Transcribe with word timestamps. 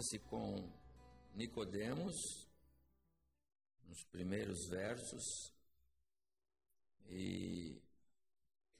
Encontra-se 0.00 0.18
com 0.20 0.72
Nicodemos 1.34 2.14
nos 3.86 4.02
primeiros 4.10 4.66
versos 4.68 5.52
e 7.08 7.80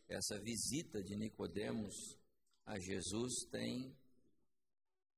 essa 0.08 0.38
visita 0.40 1.02
de 1.02 1.16
Nicodemos 1.16 1.94
a 2.64 2.78
Jesus 2.78 3.46
tem 3.50 3.94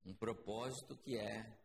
um 0.04 0.14
propósito 0.14 0.96
que 0.96 1.16
é 1.16 1.56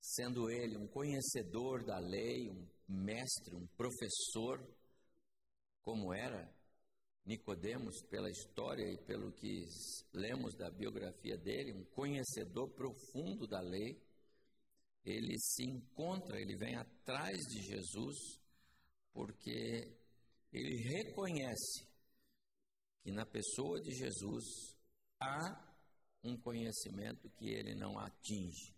sendo 0.00 0.50
ele 0.50 0.76
um 0.76 0.86
conhecedor 0.86 1.84
da 1.84 1.98
lei, 1.98 2.50
um 2.50 2.68
mestre, 2.86 3.54
um 3.56 3.66
professor, 3.68 4.60
como 5.82 6.12
era 6.12 6.52
Nicodemos 7.24 8.02
pela 8.10 8.30
história 8.30 8.84
e 8.92 8.98
pelo 9.04 9.32
que 9.32 9.66
lemos 10.12 10.54
da 10.56 10.70
biografia 10.70 11.38
dele, 11.38 11.72
um 11.72 11.84
conhecedor 11.94 12.68
profundo 12.70 13.46
da 13.46 13.60
lei, 13.60 13.98
ele 15.04 15.38
se 15.38 15.64
encontra, 15.64 16.40
ele 16.40 16.56
vem 16.56 16.76
atrás 16.76 17.38
de 17.48 17.62
Jesus, 17.62 18.16
porque 19.12 19.96
ele 20.52 20.76
reconhece 20.82 21.86
que 23.02 23.10
na 23.10 23.24
pessoa 23.24 23.80
de 23.80 23.92
Jesus 23.92 24.44
há 25.20 25.74
um 26.22 26.36
conhecimento 26.38 27.28
que 27.30 27.48
ele 27.48 27.74
não 27.74 27.98
atinge. 27.98 28.74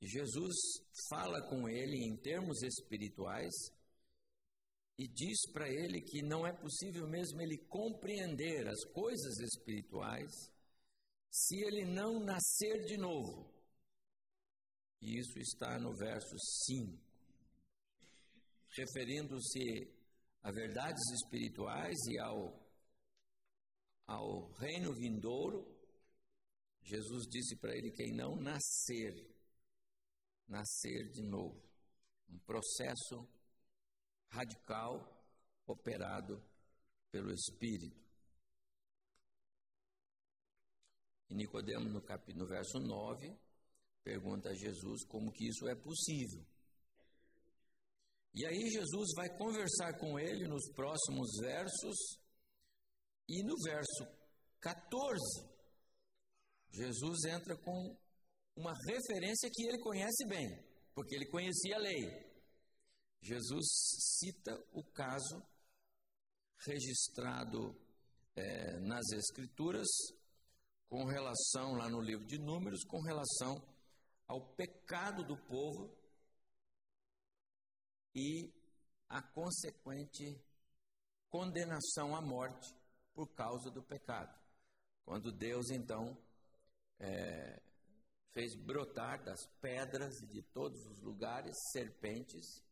Jesus 0.00 0.54
fala 1.08 1.40
com 1.48 1.66
ele 1.68 1.96
em 2.04 2.16
termos 2.16 2.62
espirituais 2.62 3.54
e 4.96 5.08
diz 5.08 5.50
para 5.52 5.68
ele 5.68 6.00
que 6.00 6.22
não 6.22 6.46
é 6.46 6.52
possível 6.52 7.08
mesmo 7.08 7.40
ele 7.40 7.58
compreender 7.66 8.68
as 8.68 8.84
coisas 8.92 9.38
espirituais 9.40 10.30
se 11.30 11.56
ele 11.64 11.84
não 11.84 12.20
nascer 12.20 12.84
de 12.84 12.96
novo. 12.96 13.52
E 15.00 15.18
isso 15.18 15.38
está 15.40 15.78
no 15.78 15.92
verso 15.96 16.36
5. 16.66 16.96
Referindo-se 18.70 19.92
a 20.42 20.52
verdades 20.52 21.02
espirituais 21.12 21.96
e 22.08 22.18
ao, 22.18 22.64
ao 24.06 24.52
reino 24.52 24.94
vindouro, 24.94 25.74
Jesus 26.82 27.26
disse 27.28 27.56
para 27.56 27.76
ele: 27.76 27.90
quem 27.90 28.14
não 28.14 28.36
nascer, 28.36 29.14
nascer 30.46 31.10
de 31.10 31.22
novo. 31.22 31.60
Um 32.28 32.38
processo 32.40 33.28
radical 34.34 35.14
operado 35.66 36.42
pelo 37.10 37.32
Espírito. 37.32 38.02
E 41.30 41.34
Nicodemo, 41.34 41.88
no, 41.88 42.00
no 42.00 42.46
verso 42.46 42.78
9, 42.78 43.36
pergunta 44.02 44.50
a 44.50 44.54
Jesus 44.54 45.06
como 45.06 45.32
que 45.32 45.48
isso 45.48 45.66
é 45.68 45.74
possível. 45.74 46.44
E 48.34 48.44
aí 48.46 48.68
Jesus 48.68 49.10
vai 49.16 49.28
conversar 49.38 49.96
com 49.98 50.18
ele 50.18 50.48
nos 50.48 50.68
próximos 50.74 51.30
versos, 51.40 52.18
e 53.28 53.42
no 53.44 53.54
verso 53.64 54.04
14, 54.60 55.54
Jesus 56.72 57.24
entra 57.26 57.56
com 57.56 57.96
uma 58.56 58.72
referência 58.88 59.48
que 59.52 59.66
ele 59.68 59.78
conhece 59.78 60.26
bem, 60.26 60.48
porque 60.94 61.14
ele 61.14 61.26
conhecia 61.26 61.76
a 61.76 61.78
lei. 61.78 62.23
Jesus 63.24 63.64
cita 64.18 64.52
o 64.70 64.84
caso 64.84 65.42
registrado 66.58 67.74
é, 68.36 68.78
nas 68.80 69.10
Escrituras 69.12 69.88
com 70.90 71.06
relação, 71.06 71.72
lá 71.72 71.88
no 71.88 72.02
livro 72.02 72.26
de 72.26 72.38
Números, 72.38 72.84
com 72.84 73.00
relação 73.00 73.66
ao 74.28 74.54
pecado 74.54 75.24
do 75.24 75.38
povo 75.38 75.90
e 78.14 78.52
a 79.08 79.22
consequente 79.22 80.38
condenação 81.30 82.14
à 82.14 82.20
morte 82.20 82.76
por 83.14 83.34
causa 83.34 83.70
do 83.70 83.82
pecado. 83.82 84.38
Quando 85.02 85.32
Deus, 85.32 85.70
então, 85.70 86.14
é, 86.98 87.58
fez 88.34 88.54
brotar 88.54 89.24
das 89.24 89.46
pedras 89.62 90.20
e 90.20 90.26
de 90.26 90.42
todos 90.42 90.78
os 90.84 91.00
lugares 91.00 91.56
serpentes 91.72 92.62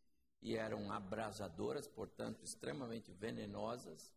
e 0.43 0.57
eram 0.57 0.91
abrasadoras, 0.91 1.89
portanto, 1.89 2.43
extremamente 2.43 3.13
venenosas, 3.13 4.13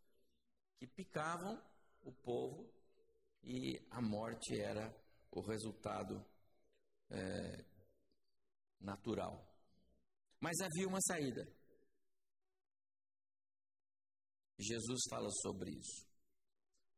que 0.78 0.88
picavam 0.88 1.62
o 2.04 2.12
povo 2.12 2.68
e 3.44 3.80
a 3.92 4.02
morte 4.02 4.60
era 4.60 4.94
o 5.32 5.40
resultado 5.40 6.26
é, 7.12 7.64
natural. 8.80 9.46
Mas 10.40 10.60
havia 10.62 10.88
uma 10.88 11.02
saída. 11.02 11.48
Jesus 14.58 15.02
fala 15.10 15.30
sobre 15.42 15.72
isso. 15.72 16.08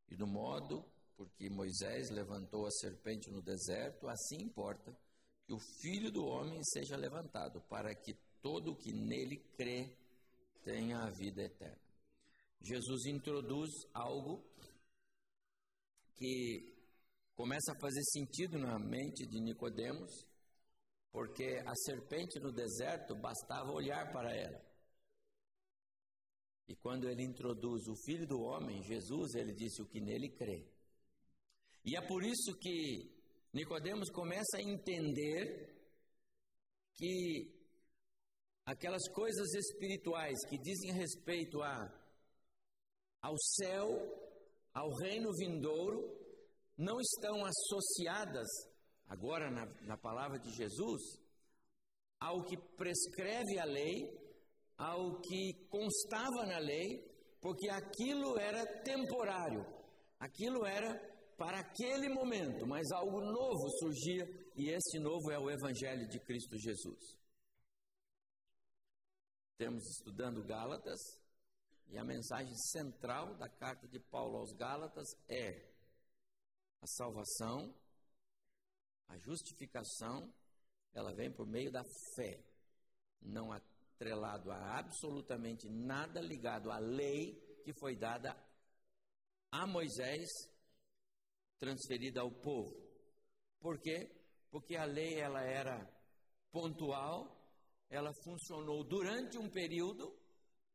E 0.09 0.15
do 0.15 0.25
modo 0.25 0.85
porque 1.17 1.49
Moisés 1.49 2.11
levantou 2.11 2.67
a 2.67 2.71
serpente 2.71 3.31
no 3.31 3.41
deserto, 3.41 4.07
assim 4.07 4.37
importa 4.43 4.95
que 5.45 5.53
o 5.53 5.59
filho 5.81 6.11
do 6.11 6.23
homem 6.23 6.61
seja 6.63 6.95
levantado, 6.95 7.59
para 7.61 7.93
que 7.95 8.13
todo 8.47 8.77
que 8.77 8.93
nele 8.93 9.35
crê 9.57 9.93
tenha 10.63 10.99
a 10.99 11.09
vida 11.09 11.43
eterna. 11.43 11.81
Jesus 12.61 13.05
introduz 13.07 13.69
algo 13.93 14.41
que 16.15 16.73
começa 17.35 17.73
a 17.73 17.79
fazer 17.81 18.01
sentido 18.05 18.57
na 18.57 18.79
mente 18.79 19.27
de 19.27 19.41
Nicodemos, 19.41 20.25
porque 21.11 21.61
a 21.65 21.75
serpente 21.75 22.39
no 22.39 22.53
deserto 22.53 23.15
bastava 23.15 23.69
olhar 23.73 24.13
para 24.13 24.33
ela. 24.33 24.65
E 26.69 26.75
quando 26.77 27.09
ele 27.09 27.23
introduz 27.23 27.85
o 27.85 27.95
Filho 28.05 28.25
do 28.25 28.39
Homem, 28.39 28.81
Jesus, 28.81 29.35
ele 29.35 29.53
disse 29.53 29.81
o 29.81 29.87
que 29.87 29.99
nele 29.99 30.29
crê. 30.29 30.65
E 31.83 31.97
é 31.97 32.01
por 32.07 32.23
isso 32.23 32.57
que 32.61 33.13
Nicodemos 33.53 34.09
começa 34.09 34.55
a 34.55 34.61
entender 34.61 35.75
que 36.95 37.56
aquelas 38.67 39.07
coisas 39.13 39.53
espirituais 39.53 40.37
que 40.49 40.57
dizem 40.57 40.91
respeito 40.91 41.61
a, 41.61 41.89
ao 43.21 43.33
céu, 43.55 43.87
ao 44.73 44.89
reino 44.97 45.31
vindouro, 45.37 46.13
não 46.77 46.99
estão 46.99 47.45
associadas, 47.45 48.45
agora 49.07 49.49
na, 49.49 49.65
na 49.83 49.97
palavra 49.97 50.37
de 50.37 50.51
Jesus, 50.51 51.01
ao 52.19 52.43
que 52.43 52.57
prescreve 52.75 53.57
a 53.57 53.63
lei, 53.63 54.03
ao 54.77 55.21
que 55.21 55.53
constava 55.69 56.45
na 56.45 56.59
lei, 56.59 57.01
porque 57.39 57.69
aquilo 57.69 58.37
era 58.37 58.65
temporário, 58.83 59.65
aquilo 60.19 60.65
era 60.65 60.93
para 61.37 61.61
aquele 61.61 62.09
momento, 62.09 62.67
mas 62.67 62.91
algo 62.91 63.21
novo 63.21 63.69
surgia 63.79 64.27
e 64.57 64.71
esse 64.71 64.99
novo 64.99 65.31
é 65.31 65.39
o 65.39 65.49
Evangelho 65.49 66.05
de 66.09 66.19
Cristo 66.19 66.57
Jesus. 66.57 67.16
Temos 69.57 69.83
estudando 69.89 70.43
Gálatas, 70.43 70.99
e 71.87 71.97
a 71.97 72.03
mensagem 72.03 72.55
central 72.55 73.35
da 73.37 73.49
carta 73.49 73.87
de 73.87 73.99
Paulo 73.99 74.37
aos 74.37 74.53
Gálatas 74.53 75.07
é 75.27 75.67
a 76.79 76.85
salvação, 76.85 77.73
a 79.07 79.17
justificação, 79.17 80.31
ela 80.93 81.11
vem 81.15 81.31
por 81.31 81.47
meio 81.47 81.71
da 81.71 81.83
fé, 82.15 82.39
não 83.19 83.51
atrelado 83.51 84.51
a 84.51 84.77
absolutamente 84.77 85.67
nada 85.67 86.21
ligado 86.21 86.69
à 86.69 86.77
lei 86.77 87.33
que 87.63 87.73
foi 87.73 87.95
dada 87.95 88.37
a 89.51 89.65
Moisés, 89.65 90.29
transferida 91.57 92.21
ao 92.21 92.29
povo. 92.29 92.75
Por 93.59 93.79
quê? 93.79 94.07
Porque 94.51 94.75
a 94.75 94.85
lei 94.85 95.19
ela 95.19 95.41
era 95.41 95.83
pontual, 96.51 97.36
ela 97.89 98.11
funcionou 98.23 98.83
durante 98.83 99.37
um 99.37 99.49
período, 99.49 100.13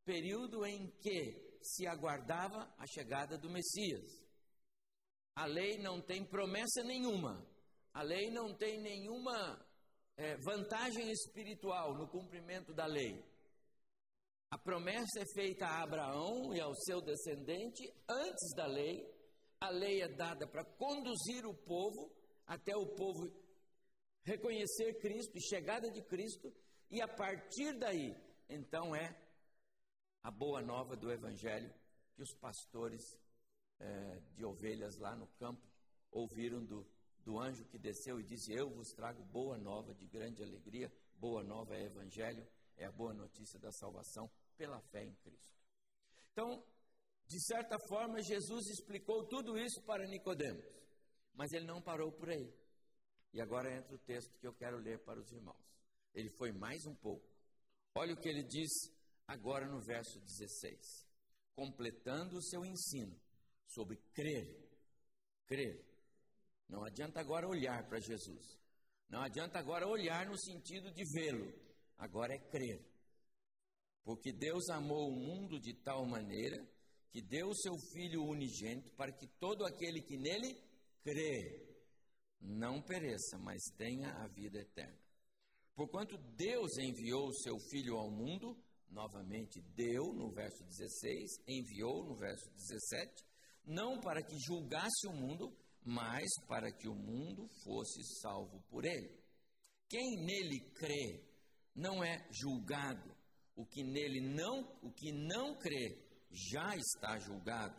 período 0.03 0.65
em 0.65 0.87
que 0.99 1.57
se 1.61 1.87
aguardava 1.87 2.73
a 2.77 2.85
chegada 2.87 3.37
do 3.37 3.49
Messias. 3.49 4.23
A 5.35 5.45
lei 5.45 5.77
não 5.77 6.01
tem 6.01 6.25
promessa 6.25 6.83
nenhuma, 6.83 7.45
a 7.93 8.03
lei 8.03 8.29
não 8.31 8.55
tem 8.55 8.79
nenhuma 8.81 9.65
é, 10.15 10.35
vantagem 10.37 11.09
espiritual 11.11 11.95
no 11.95 12.07
cumprimento 12.07 12.73
da 12.73 12.85
lei. 12.85 13.23
A 14.51 14.57
promessa 14.57 15.19
é 15.19 15.25
feita 15.33 15.65
a 15.65 15.81
Abraão 15.81 16.53
e 16.53 16.61
ao 16.61 16.75
seu 16.75 17.01
descendente 17.01 17.91
antes 18.07 18.53
da 18.55 18.67
lei. 18.67 19.03
A 19.59 19.69
lei 19.69 20.01
é 20.01 20.07
dada 20.07 20.47
para 20.47 20.63
conduzir 20.63 21.43
o 21.45 21.55
povo 21.55 22.11
até 22.45 22.75
o 22.75 22.85
povo 22.95 23.31
reconhecer 24.23 24.99
Cristo, 24.99 25.39
chegada 25.41 25.89
de 25.89 26.01
Cristo, 26.03 26.53
e 26.93 27.01
a 27.01 27.07
partir 27.07 27.73
daí, 27.79 28.15
então 28.47 28.95
é 28.95 29.19
a 30.21 30.29
boa 30.29 30.61
nova 30.61 30.95
do 30.95 31.11
Evangelho 31.11 31.73
que 32.13 32.21
os 32.21 32.35
pastores 32.35 33.19
é, 33.79 34.19
de 34.35 34.45
ovelhas 34.45 34.95
lá 34.97 35.15
no 35.15 35.25
campo 35.39 35.67
ouviram 36.11 36.63
do, 36.63 36.87
do 37.25 37.39
anjo 37.39 37.65
que 37.65 37.79
desceu 37.79 38.19
e 38.19 38.23
disse: 38.23 38.53
Eu 38.53 38.69
vos 38.69 38.93
trago 38.93 39.23
boa 39.23 39.57
nova 39.57 39.91
de 39.95 40.05
grande 40.05 40.43
alegria. 40.43 40.93
Boa 41.15 41.43
nova 41.43 41.75
é 41.75 41.85
Evangelho, 41.85 42.47
é 42.77 42.85
a 42.85 42.91
boa 42.91 43.13
notícia 43.15 43.57
da 43.57 43.71
salvação 43.71 44.29
pela 44.55 44.79
fé 44.79 45.03
em 45.03 45.15
Cristo. 45.15 45.57
Então, 46.31 46.63
de 47.25 47.43
certa 47.43 47.79
forma, 47.87 48.21
Jesus 48.21 48.67
explicou 48.67 49.25
tudo 49.25 49.57
isso 49.57 49.81
para 49.81 50.05
Nicodemos, 50.05 50.63
mas 51.33 51.53
ele 51.53 51.65
não 51.65 51.81
parou 51.81 52.11
por 52.11 52.29
aí. 52.29 52.53
E 53.33 53.41
agora 53.41 53.75
entra 53.75 53.95
o 53.95 53.97
texto 53.97 54.37
que 54.37 54.45
eu 54.45 54.53
quero 54.53 54.77
ler 54.77 54.99
para 54.99 55.19
os 55.19 55.31
irmãos. 55.31 55.73
Ele 56.13 56.29
foi 56.29 56.51
mais 56.51 56.85
um 56.85 56.95
pouco. 56.95 57.27
Olha 57.95 58.13
o 58.13 58.17
que 58.19 58.29
ele 58.29 58.43
diz 58.43 58.71
agora 59.27 59.67
no 59.67 59.79
verso 59.79 60.19
16, 60.19 61.07
completando 61.55 62.37
o 62.37 62.41
seu 62.41 62.65
ensino 62.65 63.19
sobre 63.67 63.97
crer. 64.13 64.47
Crer. 65.45 65.83
Não 66.67 66.83
adianta 66.83 67.19
agora 67.19 67.47
olhar 67.47 67.87
para 67.87 67.99
Jesus. 67.99 68.59
Não 69.09 69.21
adianta 69.21 69.59
agora 69.59 69.87
olhar 69.87 70.25
no 70.25 70.37
sentido 70.37 70.91
de 70.91 71.03
vê-lo. 71.13 71.53
Agora 71.97 72.33
é 72.33 72.39
crer. 72.39 72.81
Porque 74.03 74.31
Deus 74.31 74.69
amou 74.69 75.09
o 75.09 75.15
mundo 75.15 75.59
de 75.59 75.73
tal 75.73 76.05
maneira 76.05 76.65
que 77.11 77.21
deu 77.21 77.49
o 77.49 77.55
seu 77.55 77.77
Filho 77.93 78.23
unigênito 78.23 78.89
para 78.95 79.11
que 79.11 79.27
todo 79.39 79.65
aquele 79.65 80.01
que 80.01 80.17
nele 80.17 80.59
crê 81.03 81.63
não 82.41 82.81
pereça, 82.81 83.37
mas 83.37 83.61
tenha 83.77 84.11
a 84.23 84.27
vida 84.27 84.59
eterna. 84.59 85.02
Porquanto 85.75 86.17
Deus 86.37 86.77
enviou 86.77 87.27
o 87.27 87.33
seu 87.33 87.57
Filho 87.71 87.95
ao 87.97 88.11
mundo, 88.11 88.55
novamente 88.89 89.59
deu 89.75 90.13
no 90.13 90.31
verso 90.31 90.63
16, 90.63 91.43
enviou 91.47 92.05
no 92.05 92.15
verso 92.15 92.47
17, 92.51 93.25
não 93.65 93.99
para 93.99 94.21
que 94.21 94.37
julgasse 94.39 95.07
o 95.07 95.13
mundo, 95.13 95.51
mas 95.83 96.29
para 96.47 96.71
que 96.71 96.87
o 96.87 96.93
mundo 96.93 97.47
fosse 97.63 98.03
salvo 98.21 98.61
por 98.69 98.85
ele. 98.85 99.19
Quem 99.89 100.23
nele 100.25 100.59
crê 100.75 101.23
não 101.75 102.03
é 102.03 102.27
julgado, 102.31 103.11
o 103.55 103.65
que 103.65 103.83
nele 103.83 104.21
não, 104.21 104.61
o 104.81 104.91
que 104.91 105.11
não 105.11 105.57
crê, 105.57 105.97
já 106.31 106.75
está 106.75 107.17
julgado, 107.19 107.75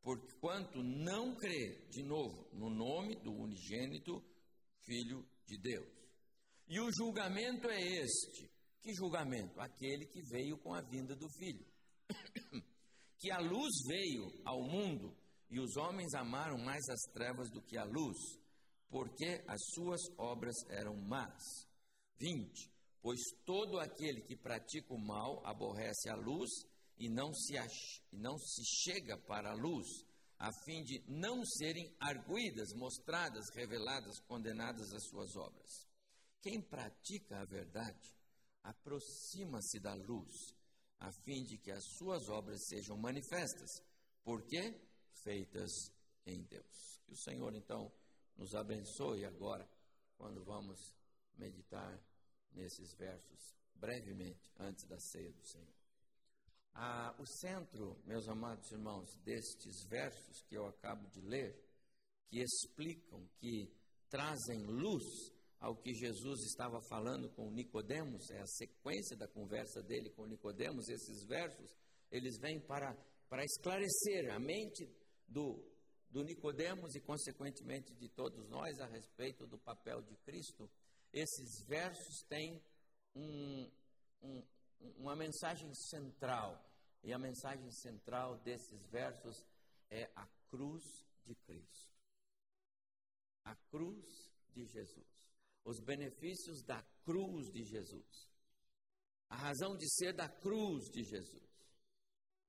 porquanto 0.00 0.82
não 0.82 1.34
crê, 1.34 1.86
de 1.90 2.02
novo, 2.02 2.48
no 2.52 2.70
nome 2.70 3.16
do 3.16 3.32
unigênito 3.32 4.22
Filho 4.84 5.26
de 5.44 5.58
Deus. 5.58 6.05
E 6.68 6.80
o 6.80 6.90
julgamento 6.92 7.68
é 7.68 7.80
este: 7.80 8.50
que 8.82 8.92
julgamento? 8.94 9.60
Aquele 9.60 10.06
que 10.06 10.22
veio 10.22 10.58
com 10.58 10.74
a 10.74 10.80
vinda 10.82 11.14
do 11.14 11.28
Filho. 11.38 11.66
que 13.18 13.30
a 13.30 13.38
luz 13.38 13.72
veio 13.88 14.30
ao 14.44 14.62
mundo 14.62 15.16
e 15.50 15.58
os 15.60 15.76
homens 15.76 16.14
amaram 16.14 16.58
mais 16.58 16.88
as 16.88 17.00
trevas 17.12 17.50
do 17.50 17.62
que 17.62 17.78
a 17.78 17.84
luz, 17.84 18.18
porque 18.88 19.42
as 19.46 19.60
suas 19.74 20.00
obras 20.18 20.54
eram 20.68 20.96
más. 20.96 21.42
20 22.18 22.76
pois 23.06 23.20
todo 23.44 23.78
aquele 23.78 24.20
que 24.22 24.34
pratica 24.34 24.92
o 24.92 24.98
mal 24.98 25.40
aborrece 25.46 26.10
a 26.10 26.16
luz 26.16 26.50
e 26.98 27.08
não 27.08 27.32
se, 27.32 27.54
e 27.54 28.18
não 28.18 28.36
se 28.36 28.64
chega 28.82 29.16
para 29.16 29.52
a 29.52 29.54
luz, 29.54 29.86
a 30.36 30.50
fim 30.64 30.82
de 30.82 31.04
não 31.06 31.44
serem 31.44 31.94
arguídas, 32.00 32.72
mostradas, 32.74 33.44
reveladas, 33.54 34.18
condenadas 34.26 34.92
as 34.92 35.06
suas 35.06 35.36
obras. 35.36 35.86
Quem 36.40 36.60
pratica 36.60 37.40
a 37.40 37.44
verdade 37.44 38.14
aproxima-se 38.62 39.80
da 39.80 39.94
luz, 39.94 40.54
a 40.98 41.12
fim 41.12 41.44
de 41.44 41.58
que 41.58 41.70
as 41.70 41.84
suas 41.96 42.28
obras 42.28 42.66
sejam 42.66 42.96
manifestas, 42.96 43.70
porque 44.24 44.74
feitas 45.22 45.70
em 46.24 46.42
Deus. 46.44 47.00
Que 47.04 47.12
o 47.12 47.16
Senhor 47.16 47.54
então 47.54 47.92
nos 48.36 48.54
abençoe 48.54 49.24
agora, 49.24 49.68
quando 50.16 50.44
vamos 50.44 50.78
meditar 51.36 52.00
nesses 52.52 52.94
versos, 52.94 53.54
brevemente, 53.74 54.50
antes 54.58 54.86
da 54.86 54.98
ceia 54.98 55.32
do 55.32 55.46
Senhor. 55.46 55.74
Ah, 56.74 57.14
o 57.18 57.26
centro, 57.26 57.96
meus 58.04 58.28
amados 58.28 58.70
irmãos, 58.70 59.16
destes 59.24 59.84
versos 59.88 60.42
que 60.42 60.56
eu 60.56 60.66
acabo 60.66 61.08
de 61.08 61.20
ler, 61.22 61.58
que 62.28 62.40
explicam, 62.40 63.26
que 63.38 63.72
trazem 64.10 64.62
luz 64.66 65.32
ao 65.60 65.76
que 65.76 65.92
Jesus 65.94 66.40
estava 66.42 66.80
falando 66.88 67.30
com 67.30 67.50
Nicodemos, 67.50 68.30
é 68.30 68.40
a 68.40 68.46
sequência 68.46 69.16
da 69.16 69.26
conversa 69.26 69.82
dele 69.82 70.10
com 70.10 70.26
Nicodemos, 70.26 70.88
esses 70.88 71.24
versos, 71.26 71.74
eles 72.10 72.38
vêm 72.38 72.60
para, 72.60 72.94
para 73.28 73.44
esclarecer 73.44 74.32
a 74.32 74.38
mente 74.38 74.88
do, 75.26 75.62
do 76.10 76.22
Nicodemos 76.22 76.94
e, 76.94 77.00
consequentemente, 77.00 77.94
de 77.94 78.08
todos 78.08 78.48
nós 78.48 78.78
a 78.80 78.86
respeito 78.86 79.46
do 79.46 79.58
papel 79.58 80.02
de 80.02 80.16
Cristo 80.18 80.70
esses 81.16 81.64
versos 81.66 82.22
têm 82.28 82.62
um, 83.14 83.70
um, 84.22 84.42
uma 84.98 85.16
mensagem 85.16 85.72
central. 85.74 86.62
E 87.02 87.12
a 87.12 87.18
mensagem 87.18 87.70
central 87.70 88.36
desses 88.40 88.86
versos 88.88 89.42
é 89.90 90.10
a 90.14 90.26
cruz 90.50 90.82
de 91.24 91.34
Cristo. 91.36 91.96
A 93.44 93.54
cruz 93.70 94.04
de 94.52 94.66
Jesus. 94.66 95.15
Os 95.66 95.78
benefícios 95.80 96.62
da 96.62 96.82
cruz 97.04 97.50
de 97.50 97.62
Jesus. 97.62 98.30
A 99.28 99.36
razão 99.36 99.76
de 99.76 99.86
ser 99.96 100.14
da 100.14 100.28
cruz 100.28 100.88
de 100.88 101.02
Jesus. 101.02 101.44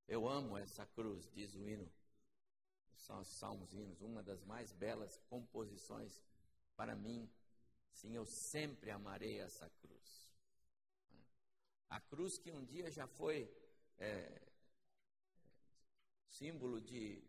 Eu 0.08 0.30
amo 0.30 0.58
essa 0.58 0.86
cruz, 0.86 1.30
diz 1.34 1.54
o 1.56 1.68
hino. 1.68 1.92
São 2.96 3.20
os 3.20 3.38
salmos 3.40 3.74
hinos, 3.74 4.00
uma 4.02 4.24
das 4.24 4.42
mais 4.46 4.72
belas 4.72 5.18
composições 5.28 6.24
para 6.78 6.96
mim 6.96 7.30
Sim, 7.98 8.14
eu 8.14 8.26
sempre 8.26 8.92
amarei 8.92 9.40
essa 9.40 9.68
cruz. 9.82 10.32
A 11.90 12.00
cruz 12.00 12.38
que 12.38 12.52
um 12.52 12.64
dia 12.64 12.92
já 12.92 13.08
foi 13.08 13.50
é, 13.98 14.40
símbolo 16.28 16.80
de 16.80 17.24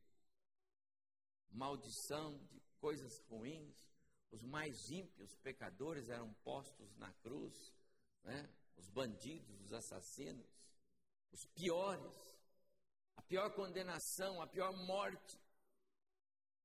maldição, 1.51 2.37
de 2.45 2.61
coisas 2.79 3.19
ruins. 3.31 3.88
Os 4.31 4.43
mais 4.43 4.91
ímpios 4.91 5.35
pecadores 5.37 6.09
eram 6.09 6.33
postos 6.45 6.95
na 6.97 7.13
cruz, 7.15 7.75
né? 8.23 8.49
os 8.77 8.89
bandidos, 8.89 9.61
os 9.63 9.73
assassinos, 9.73 10.47
os 11.33 11.45
piores, 11.47 12.37
a 13.17 13.23
pior 13.23 13.51
condenação, 13.55 14.41
a 14.41 14.47
pior 14.47 14.73
morte. 14.87 15.41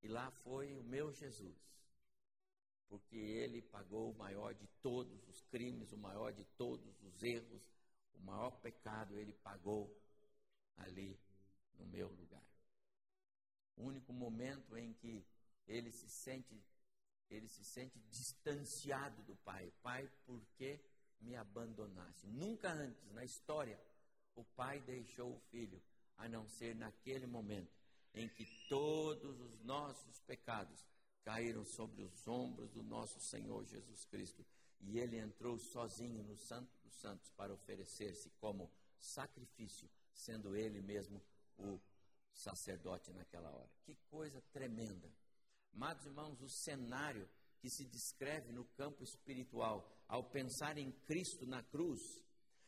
E 0.02 0.08
lá 0.08 0.30
foi 0.44 0.76
o 0.76 0.84
meu 0.84 1.12
Jesus 1.14 1.74
porque 2.94 3.16
ele 3.16 3.60
pagou 3.60 4.12
o 4.12 4.16
maior 4.16 4.54
de 4.54 4.68
todos 4.80 5.28
os 5.28 5.42
crimes, 5.46 5.92
o 5.92 5.98
maior 5.98 6.32
de 6.32 6.46
todos 6.56 7.02
os 7.02 7.24
erros, 7.24 7.64
o 8.14 8.20
maior 8.20 8.52
pecado 8.62 9.18
ele 9.18 9.34
pagou 9.34 9.92
ali 10.78 11.20
no 11.80 11.88
meu 11.88 12.08
lugar. 12.10 12.46
O 13.76 13.86
único 13.86 14.14
momento 14.14 14.78
em 14.78 14.94
que 14.94 15.26
ele 15.66 15.92
se 15.92 16.08
sente 16.08 16.64
ele 17.36 17.48
se 17.48 17.64
sente 17.64 18.00
distanciado 18.10 19.22
do 19.24 19.36
Pai. 19.38 19.72
Pai, 19.82 20.10
por 20.26 20.42
que 20.56 20.80
me 21.20 21.36
abandonaste? 21.36 22.28
Nunca 22.28 22.72
antes 22.72 23.12
na 23.12 23.24
história 23.24 23.80
o 24.36 24.44
Pai 24.44 24.82
deixou 24.82 25.36
o 25.36 25.40
Filho, 25.52 25.82
a 26.18 26.28
não 26.28 26.48
ser 26.48 26.76
naquele 26.76 27.26
momento 27.26 27.72
em 28.14 28.28
que 28.30 28.46
todos 28.70 29.40
os 29.40 29.60
nossos 29.62 30.20
pecados 30.22 30.86
caíram 31.24 31.66
sobre 31.66 32.04
os 32.04 32.28
ombros 32.28 32.70
do 32.72 32.84
nosso 32.84 33.20
Senhor 33.20 33.66
Jesus 33.66 34.06
Cristo. 34.06 34.46
E 34.82 35.00
ele 35.00 35.18
entrou 35.18 35.58
sozinho 35.58 36.24
no 36.24 36.38
Santo 36.38 36.70
dos 36.84 36.94
Santos 36.96 37.32
para 37.32 37.54
oferecer-se 37.54 38.30
como 38.42 38.70
sacrifício, 39.00 39.90
sendo 40.14 40.56
ele 40.56 40.82
mesmo 40.82 41.22
o 41.58 41.80
sacerdote 42.34 43.12
naquela 43.14 43.50
hora. 43.50 43.70
Que 43.86 43.96
coisa 44.10 44.42
tremenda. 44.52 45.10
Amados 45.74 46.06
irmãos, 46.06 46.40
o 46.42 46.50
cenário 46.50 47.28
que 47.60 47.70
se 47.70 47.86
descreve 47.86 48.52
no 48.52 48.66
campo 48.78 49.04
espiritual 49.04 49.90
ao 50.08 50.30
pensar 50.30 50.78
em 50.78 50.92
Cristo 51.08 51.48
na 51.48 51.64
cruz. 51.64 52.00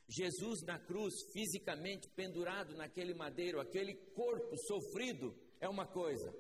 Jesus 0.10 0.62
na 0.64 0.80
cruz, 0.80 1.14
fisicamente 1.32 2.10
pendurado 2.16 2.76
naquele 2.76 3.14
madeiro, 3.14 3.60
aquele 3.60 3.96
corpo 4.14 4.56
sofrido, 4.58 5.36
é 5.60 5.70
uma 5.70 5.86
coisa. 5.86 6.34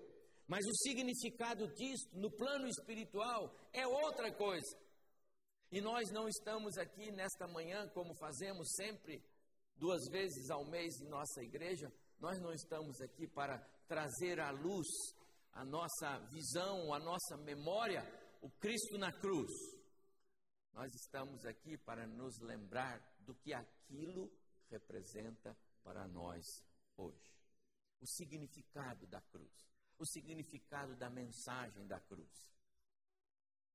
Mas 0.47 0.65
o 0.65 0.75
significado 0.77 1.67
disso 1.73 2.09
no 2.13 2.31
plano 2.31 2.67
espiritual 2.67 3.55
é 3.73 3.85
outra 3.87 4.31
coisa. 4.31 4.77
E 5.71 5.81
nós 5.81 6.09
não 6.11 6.27
estamos 6.27 6.77
aqui 6.77 7.11
nesta 7.11 7.47
manhã, 7.47 7.87
como 7.89 8.15
fazemos 8.15 8.67
sempre, 8.75 9.23
duas 9.75 10.01
vezes 10.09 10.49
ao 10.49 10.65
mês 10.65 10.99
em 11.01 11.09
nossa 11.09 11.43
igreja, 11.43 11.91
nós 12.19 12.39
não 12.39 12.53
estamos 12.53 13.01
aqui 13.01 13.27
para 13.27 13.59
trazer 13.87 14.39
à 14.39 14.51
luz 14.51 14.87
a 15.55 15.63
nossa 15.63 16.19
visão, 16.29 16.93
a 16.93 16.99
nossa 16.99 17.37
memória, 17.37 18.03
o 18.41 18.49
Cristo 18.51 18.97
na 18.97 19.11
cruz. 19.11 19.51
Nós 20.73 20.93
estamos 20.93 21.45
aqui 21.45 21.77
para 21.77 22.05
nos 22.05 22.37
lembrar 22.41 22.99
do 23.21 23.33
que 23.35 23.53
aquilo 23.53 24.29
representa 24.69 25.57
para 25.81 26.05
nós 26.07 26.43
hoje. 26.97 27.33
O 28.01 28.05
significado 28.05 29.07
da 29.07 29.21
cruz, 29.21 29.65
o 29.97 30.05
significado 30.05 30.95
da 30.97 31.09
mensagem 31.09 31.87
da 31.87 31.99
cruz. 32.01 32.29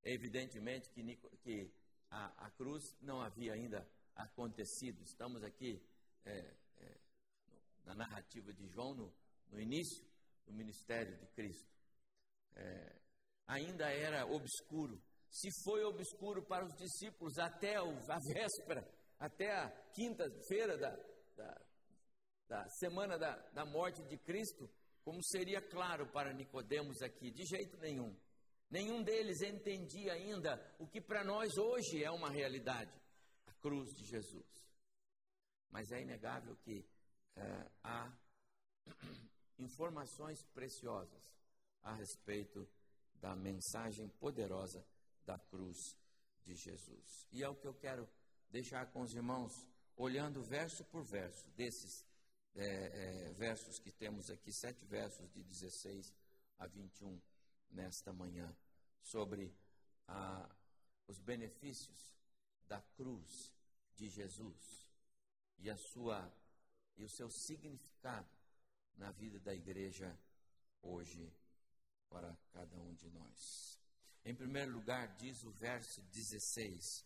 Evidentemente 0.03 0.91
que, 0.91 1.17
que 1.43 1.73
a, 2.11 2.47
a 2.47 2.51
cruz 2.51 2.83
não 3.01 3.21
havia 3.23 3.55
ainda 3.55 3.89
acontecido. 4.15 5.03
Estamos 5.03 5.43
aqui 5.43 5.83
é, 6.25 6.55
é, 6.79 7.01
na 7.85 7.95
narrativa 7.95 8.53
de 8.53 8.67
João, 8.69 8.95
no, 8.95 9.15
no, 9.51 9.61
início 9.61 10.05
do 10.51 10.57
ministério 10.57 11.17
de 11.17 11.27
Cristo. 11.29 11.71
É, 12.57 12.97
ainda 13.47 13.89
era 13.91 14.27
obscuro. 14.27 15.01
Se 15.31 15.49
foi 15.65 15.85
obscuro 15.85 16.43
para 16.43 16.67
os 16.67 16.75
discípulos 16.77 17.39
até 17.39 17.77
a 17.77 17.85
véspera, 18.35 18.87
até 19.19 19.53
a 19.53 19.71
quinta-feira 19.95 20.77
da, 20.77 20.91
da, 21.37 21.61
da, 22.49 22.69
semana 22.81 23.17
da, 23.17 23.37
da 23.53 23.65
morte 23.65 24.03
de 24.09 24.19
Cristo, 24.19 24.69
como 25.05 25.23
seria 25.23 25.63
claro 25.63 26.11
para 26.11 26.33
Nicodemos 26.33 27.01
aqui? 27.03 27.31
De 27.31 27.45
jeito 27.45 27.79
nenhum. 27.79 28.15
Nenhum 28.69 29.03
deles 29.03 29.41
entendia 29.43 30.13
ainda 30.13 30.75
o 30.79 30.87
que 30.87 31.01
para 31.01 31.25
nós 31.25 31.57
hoje 31.57 32.05
é 32.05 32.11
uma 32.11 32.31
realidade: 32.31 32.93
a 33.47 33.53
cruz 33.55 33.89
de 33.95 34.05
Jesus. 34.05 34.47
Mas 35.71 35.91
é 35.93 36.03
inegável 36.03 36.57
que 36.57 36.85
é, 37.37 37.71
há 37.85 38.13
informações 39.61 40.43
preciosas 40.55 41.31
a 41.83 41.95
respeito 41.95 42.69
da 43.15 43.35
mensagem 43.37 44.09
poderosa 44.09 44.85
da 45.25 45.39
cruz 45.39 45.97
de 46.45 46.55
Jesus. 46.55 47.27
E 47.31 47.43
é 47.43 47.49
o 47.49 47.55
que 47.55 47.67
eu 47.67 47.75
quero 47.75 48.09
deixar 48.51 48.87
com 48.87 49.03
os 49.03 49.15
irmãos, 49.15 49.67
olhando 49.97 50.43
verso 50.43 50.85
por 50.85 51.05
verso, 51.05 51.49
desses 51.51 52.05
é, 52.55 52.65
é, 52.65 53.33
versos 53.35 53.79
que 53.79 53.93
temos 53.93 54.31
aqui, 54.31 54.53
sete 54.53 54.85
versos 54.85 55.31
de 55.31 55.43
16 55.43 56.13
a 56.59 56.67
21 56.67 57.21
nesta 57.71 58.13
manhã 58.13 58.55
sobre 59.03 59.55
a, 60.09 60.49
os 61.07 61.19
benefícios 61.19 62.13
da 62.67 62.81
cruz 62.97 63.53
de 63.95 64.09
Jesus 64.09 64.87
e 65.59 65.71
a 65.71 65.77
sua 65.77 66.33
e 66.97 67.05
o 67.05 67.09
seu 67.09 67.31
significado 67.31 68.29
na 68.97 69.11
vida 69.13 69.39
da 69.41 69.55
igreja 69.55 70.19
hoje 70.83 71.33
para 72.09 72.37
cada 72.53 72.77
um 72.79 72.95
de 72.95 73.09
nós. 73.11 73.79
Em 74.25 74.35
primeiro 74.35 74.73
lugar, 74.73 75.17
diz 75.17 75.43
o 75.45 75.51
verso 75.53 76.03
16, 76.03 77.05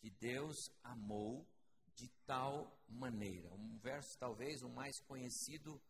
que 0.00 0.10
Deus 0.10 0.70
amou 0.82 1.46
de 1.94 2.08
tal 2.26 2.82
maneira, 2.88 3.52
um 3.54 3.78
verso 3.78 4.18
talvez 4.18 4.62
o 4.62 4.68
mais 4.68 4.98
conhecido 5.00 5.80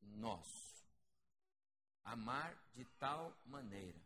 nosso. 0.00 0.84
Amar 2.04 2.54
de 2.74 2.84
tal 2.98 3.36
maneira. 3.46 4.00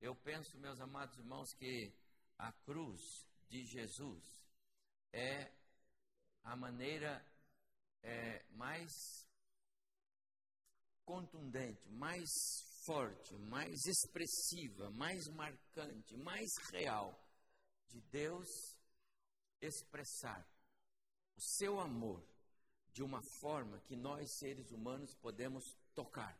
Eu 0.00 0.14
penso, 0.14 0.56
meus 0.58 0.80
amados 0.80 1.18
irmãos, 1.18 1.52
que 1.54 1.92
a 2.38 2.52
cruz 2.52 3.26
de 3.48 3.64
Jesus 3.64 4.22
é 5.12 5.52
a 6.42 6.56
maneira 6.56 7.24
é, 8.02 8.44
mais 8.50 9.26
contundente, 11.10 11.88
mais 11.88 12.30
forte, 12.86 13.36
mais 13.36 13.84
expressiva, 13.84 14.88
mais 14.92 15.26
marcante, 15.26 16.16
mais 16.16 16.48
real 16.70 17.20
de 17.88 18.00
Deus 18.02 18.48
expressar 19.60 20.48
o 21.36 21.40
seu 21.40 21.80
amor 21.80 22.24
de 22.92 23.02
uma 23.02 23.20
forma 23.40 23.80
que 23.80 23.96
nós 23.96 24.38
seres 24.38 24.70
humanos 24.70 25.12
podemos 25.16 25.64
tocar. 25.96 26.38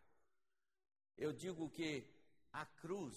Eu 1.16 1.32
digo 1.32 1.68
que 1.68 2.08
a 2.52 2.64
cruz 2.64 3.16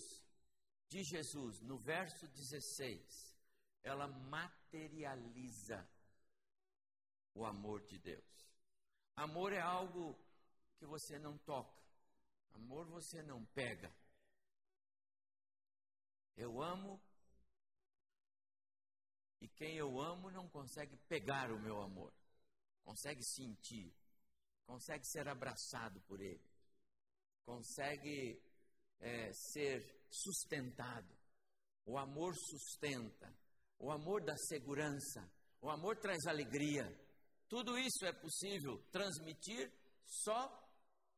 de 0.89 1.03
Jesus, 1.03 1.61
no 1.61 1.77
verso 1.77 2.27
16, 2.29 3.37
ela 3.83 4.07
materializa 4.07 5.87
o 7.35 7.45
amor 7.45 7.85
de 7.85 7.99
Deus. 7.99 8.33
Amor 9.15 9.53
é 9.53 9.61
algo 9.61 10.17
que 10.83 10.87
você 10.87 11.17
não 11.17 11.37
toca, 11.39 11.81
amor 12.55 12.85
você 12.87 13.23
não 13.23 13.45
pega. 13.45 13.89
Eu 16.35 16.61
amo 16.61 17.01
e 19.39 19.47
quem 19.47 19.77
eu 19.77 20.01
amo 20.01 20.29
não 20.29 20.49
consegue 20.49 20.97
pegar 21.07 21.51
o 21.53 21.61
meu 21.61 21.81
amor, 21.81 22.13
consegue 22.83 23.23
sentir, 23.23 23.95
consegue 24.65 25.05
ser 25.05 25.25
abraçado 25.29 26.01
por 26.01 26.19
ele, 26.19 26.43
consegue 27.45 28.41
é, 28.99 29.31
ser 29.31 30.05
sustentado. 30.11 31.17
O 31.85 31.97
amor 31.97 32.33
sustenta, 32.35 33.33
o 33.79 33.89
amor 33.89 34.21
dá 34.21 34.35
segurança, 34.35 35.31
o 35.61 35.69
amor 35.69 35.97
traz 35.97 36.25
alegria. 36.25 36.85
Tudo 37.47 37.77
isso 37.77 38.05
é 38.05 38.11
possível 38.11 38.83
transmitir 38.91 39.71
só 40.05 40.62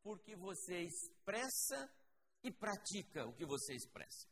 porque 0.06 0.36
você 0.36 0.84
expressa 0.84 1.92
e 2.44 2.52
pratica 2.52 3.26
o 3.26 3.34
que 3.34 3.44
você 3.44 3.74
expressa. 3.74 4.30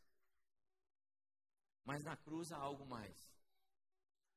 Mas 1.84 2.04
na 2.04 2.16
cruz 2.16 2.52
há 2.52 2.58
algo 2.58 2.86
mais. 2.86 3.12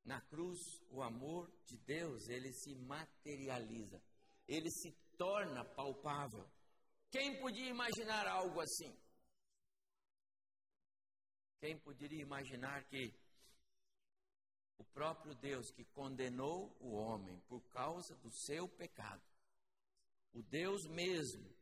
Na 0.03 0.19
cruz, 0.19 0.57
o 0.89 1.03
amor 1.03 1.47
de 1.63 1.77
Deus, 1.85 2.27
ele 2.27 2.51
se 2.53 2.73
materializa, 2.73 4.01
ele 4.47 4.67
se 4.71 4.91
torna 5.15 5.63
palpável. 5.75 6.49
Quem 7.11 7.39
podia 7.39 7.69
imaginar 7.69 8.27
algo 8.27 8.59
assim? 8.59 8.99
Quem 11.59 11.77
poderia 11.81 12.23
imaginar 12.23 12.83
que 12.85 13.13
o 14.79 14.83
próprio 14.85 15.35
Deus 15.35 15.69
que 15.69 15.85
condenou 15.85 16.75
o 16.79 16.95
homem 16.95 17.39
por 17.41 17.61
causa 17.69 18.15
do 18.15 18.31
seu 18.31 18.67
pecado, 18.67 19.36
o 20.33 20.41
Deus 20.43 20.81
mesmo 20.89 21.55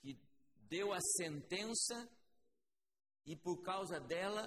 que 0.00 0.18
deu 0.68 0.92
a 0.92 1.00
sentença 1.00 2.08
e 3.26 3.36
por 3.36 3.62
causa 3.62 4.00
dela 4.00 4.42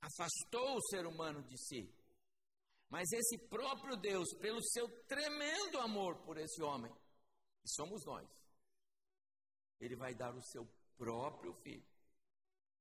afastou 0.00 0.76
o 0.76 0.82
ser 0.88 1.06
humano 1.06 1.42
de 1.42 1.56
si, 1.58 1.94
mas 2.88 3.10
esse 3.12 3.38
próprio 3.48 3.96
Deus, 3.96 4.28
pelo 4.38 4.62
seu 4.62 4.86
tremendo 5.06 5.78
amor 5.78 6.22
por 6.24 6.36
esse 6.36 6.62
homem, 6.62 6.92
que 7.62 7.68
somos 7.68 8.04
nós, 8.04 8.28
ele 9.80 9.96
vai 9.96 10.14
dar 10.14 10.34
o 10.34 10.42
seu 10.42 10.66
próprio 10.96 11.54
filho 11.62 11.86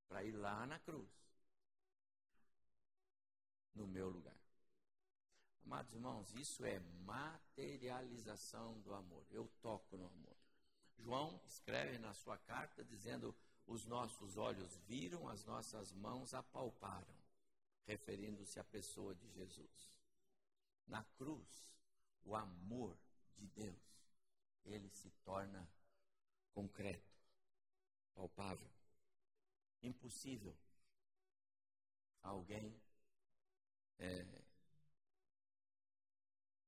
para 0.07 0.23
ir 0.23 0.33
lá 0.33 0.65
na 0.65 0.79
cruz, 0.79 1.09
no 3.73 3.88
meu 3.88 4.09
lugar. 4.09 4.40
Amados 5.63 5.94
irmãos, 5.94 6.34
isso 6.36 6.65
é 6.65 6.80
materialização 7.06 8.80
do 8.82 8.94
amor. 8.94 9.25
Eu 9.32 9.48
toco 9.62 9.96
no 9.98 10.08
amor. 10.08 10.36
João 10.98 11.39
escreve 11.46 11.98
na 11.98 12.13
sua 12.13 12.38
carta 12.38 12.84
dizendo: 12.84 13.36
Os 13.65 13.86
nossos 13.86 14.38
olhos 14.38 14.75
viram, 14.88 15.27
as 15.27 15.46
nossas 15.46 15.91
mãos 15.91 16.34
apalparam, 16.34 17.15
referindo-se 17.86 18.60
à 18.60 18.63
pessoa 18.63 19.15
de 19.15 19.30
Jesus. 19.30 19.91
Na 20.88 21.03
cruz, 21.18 21.72
o 22.24 22.36
amor 22.36 22.98
de 23.38 23.48
Deus, 23.48 24.06
ele 24.65 24.89
se 24.89 25.10
torna 25.24 25.68
concreto, 26.53 27.15
palpável. 28.13 28.70
Impossível 29.82 30.56
alguém 32.22 32.80
é, 33.98 34.25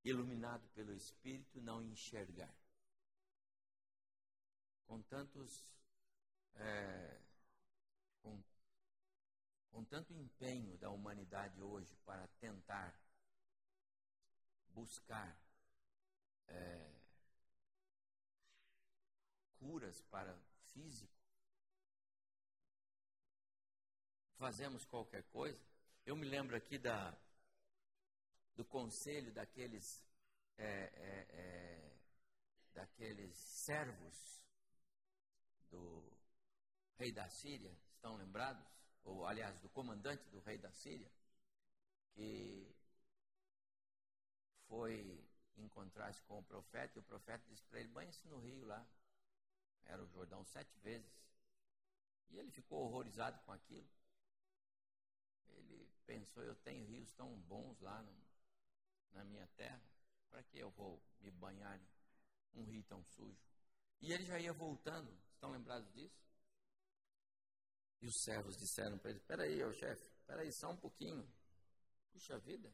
iluminado 0.03 0.67
pelo 0.69 0.93
Espírito 0.93 1.61
não 1.61 1.81
enxergar. 1.81 2.53
Com 4.85 5.01
tantos, 5.03 5.63
é, 6.55 7.19
com 9.73 9.83
tanto 9.85 10.13
empenho 10.13 10.77
da 10.77 10.89
humanidade 10.89 11.59
hoje 11.59 11.95
para 12.05 12.27
tentar 12.39 12.95
buscar 14.69 15.35
é, 16.47 16.91
curas 19.59 20.01
para 20.03 20.37
físico, 20.73 21.13
fazemos 24.35 24.85
qualquer 24.85 25.23
coisa. 25.23 25.59
Eu 26.05 26.15
me 26.15 26.25
lembro 26.25 26.55
aqui 26.55 26.77
da, 26.77 27.17
do 28.55 28.65
conselho 28.65 29.31
daqueles, 29.31 30.03
é, 30.57 30.65
é, 30.65 31.27
é, 31.29 31.93
daqueles 32.73 33.35
servos 33.35 34.41
do 35.69 36.03
rei 36.97 37.11
da 37.11 37.27
Síria, 37.29 37.75
estão 37.95 38.15
lembrados? 38.15 38.65
Ou, 39.03 39.25
aliás, 39.25 39.59
do 39.59 39.69
comandante 39.69 40.23
do 40.29 40.39
rei 40.39 40.57
da 40.57 40.71
Síria, 40.71 41.11
que 42.13 42.73
foi 44.67 45.23
encontrar-se 45.57 46.21
com 46.23 46.39
o 46.39 46.43
profeta, 46.43 46.97
e 46.97 46.99
o 46.99 47.03
profeta 47.03 47.43
disse 47.49 47.65
para 47.65 47.79
ele: 47.79 47.89
banhe-se 47.89 48.27
no 48.27 48.39
rio 48.39 48.65
lá. 48.65 48.85
Era 49.85 50.01
o 50.01 50.07
Jordão 50.07 50.43
sete 50.45 50.79
vezes. 50.79 51.11
E 52.29 52.37
ele 52.37 52.51
ficou 52.51 52.83
horrorizado 52.85 53.39
com 53.41 53.51
aquilo. 53.51 53.87
Ele 55.49 55.89
pensou: 56.05 56.43
eu 56.43 56.55
tenho 56.55 56.85
rios 56.85 57.11
tão 57.13 57.29
bons 57.41 57.79
lá 57.81 58.01
no, 58.01 58.22
na 59.13 59.23
minha 59.23 59.47
terra, 59.55 59.81
para 60.29 60.43
que 60.43 60.59
eu 60.59 60.69
vou 60.71 61.01
me 61.19 61.31
banhar 61.31 61.79
em 62.53 62.59
um 62.59 62.65
rio 62.65 62.83
tão 62.83 63.03
sujo? 63.03 63.41
E 64.01 64.11
ele 64.11 64.25
já 64.25 64.39
ia 64.39 64.53
voltando. 64.53 65.11
Estão 65.33 65.51
lembrados 65.51 65.91
disso? 65.93 66.23
E 68.01 68.07
os 68.07 68.21
servos 68.23 68.55
disseram 68.57 68.97
para 68.97 69.11
ele: 69.11 69.19
Espera 69.19 69.43
aí, 69.43 69.73
chefe, 69.75 70.03
espera 70.19 70.41
aí, 70.41 70.51
só 70.53 70.71
um 70.71 70.77
pouquinho. 70.77 71.25
Puxa 72.11 72.37
vida, 72.39 72.71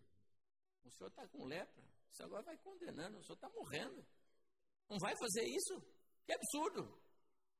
o 0.83 0.91
senhor 0.91 1.09
está 1.09 1.27
com 1.27 1.45
lepra, 1.45 1.83
você 2.11 2.23
agora 2.23 2.43
vai 2.43 2.57
condenando, 2.57 3.17
o 3.17 3.23
senhor 3.23 3.35
está 3.35 3.49
morrendo. 3.49 4.05
Não 4.89 4.97
vai 4.97 5.13
fazer 5.17 5.45
isso? 5.45 5.81
Que 6.25 6.33
absurdo! 6.33 6.99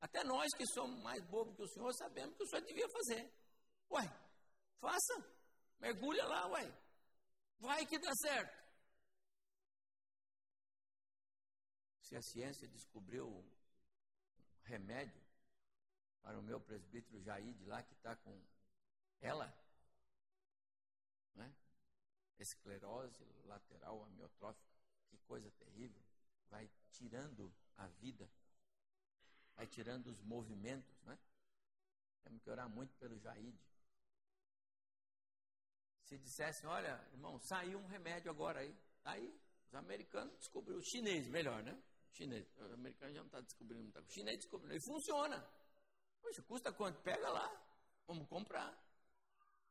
Até 0.02 0.24
nós 0.24 0.48
que 0.58 0.66
somos 0.74 1.02
mais 1.04 1.24
bobos 1.26 1.56
que 1.56 1.64
o 1.64 1.68
senhor 1.68 1.94
sabemos 1.94 2.36
que 2.36 2.44
o 2.44 2.48
senhor 2.48 2.66
devia 2.66 2.88
fazer. 2.90 3.32
Ué, 3.92 4.04
faça, 4.80 5.16
mergulha 5.80 6.26
lá, 6.26 6.48
ué. 6.48 6.74
Vai 7.60 7.86
que 7.86 8.00
dá 8.00 8.12
certo. 8.22 8.59
Se 12.10 12.16
a 12.16 12.22
ciência 12.24 12.68
descobriu 12.68 13.28
um 13.30 13.48
remédio 14.64 15.22
para 16.24 16.40
o 16.40 16.42
meu 16.42 16.60
presbítero 16.60 17.22
Jair 17.22 17.54
de 17.54 17.66
lá, 17.66 17.84
que 17.84 17.94
está 17.94 18.16
com 18.16 18.36
ela, 19.22 19.56
né? 21.36 21.54
esclerose 22.40 23.24
lateral 23.46 24.04
amiotrófica, 24.06 24.68
que 25.08 25.20
coisa 25.20 25.52
terrível, 25.52 26.02
vai 26.50 26.68
tirando 26.94 27.54
a 27.78 27.86
vida, 27.88 28.28
vai 29.56 29.68
tirando 29.68 30.08
os 30.08 30.20
movimentos, 30.24 31.00
né? 31.04 31.16
Temos 32.24 32.42
que 32.42 32.50
orar 32.50 32.68
muito 32.68 32.96
pelo 32.96 33.20
Jaide. 33.20 33.62
Se 36.06 36.18
dissessem, 36.18 36.68
olha, 36.68 37.08
irmão, 37.12 37.38
saiu 37.38 37.78
um 37.78 37.86
remédio 37.86 38.32
agora 38.32 38.62
aí, 38.62 38.76
tá 39.04 39.12
aí, 39.12 39.40
os 39.68 39.76
americanos 39.76 40.36
descobriram, 40.38 40.80
os 40.80 40.88
chineses, 40.88 41.30
melhor, 41.30 41.62
né? 41.62 41.80
Chinês, 42.12 42.48
o 42.58 42.74
americano 42.74 43.14
já 43.14 43.20
não 43.20 43.28
está 43.28 43.40
descobrindo 43.42 43.84
muita 43.84 44.00
coisa, 44.00 44.10
o 44.10 44.14
chinês 44.14 44.38
descobriu, 44.38 44.76
e 44.76 44.80
funciona. 44.80 45.48
Poxa, 46.22 46.42
custa 46.42 46.72
quanto? 46.74 47.00
Pega 47.02 47.30
lá, 47.30 47.50
vamos 48.06 48.28
comprar. 48.28 48.78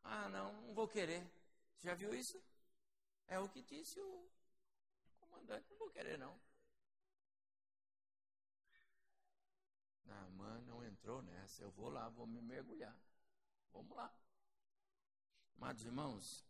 Ah, 0.03 0.29
não, 0.29 0.53
não 0.63 0.75
vou 0.75 0.89
querer. 0.89 1.27
Já 1.79 1.95
viu 1.95 2.15
isso? 2.15 2.43
É 3.27 3.39
o 3.39 3.49
que 3.49 3.63
disse 3.63 4.01
o 4.01 4.31
comandante, 5.21 5.69
não 5.71 5.79
vou 5.79 5.91
querer 5.91 6.19
não. 6.19 6.39
Naamã 10.05 10.61
não 10.63 10.83
entrou 10.85 11.21
nessa, 11.23 11.63
eu 11.63 11.71
vou 11.71 11.91
lá, 11.91 12.09
vou 12.09 12.27
me 12.27 12.41
mergulhar. 12.41 12.97
Vamos 13.73 13.95
lá. 13.95 14.13
Amados 15.57 15.85
irmãos, 15.85 16.47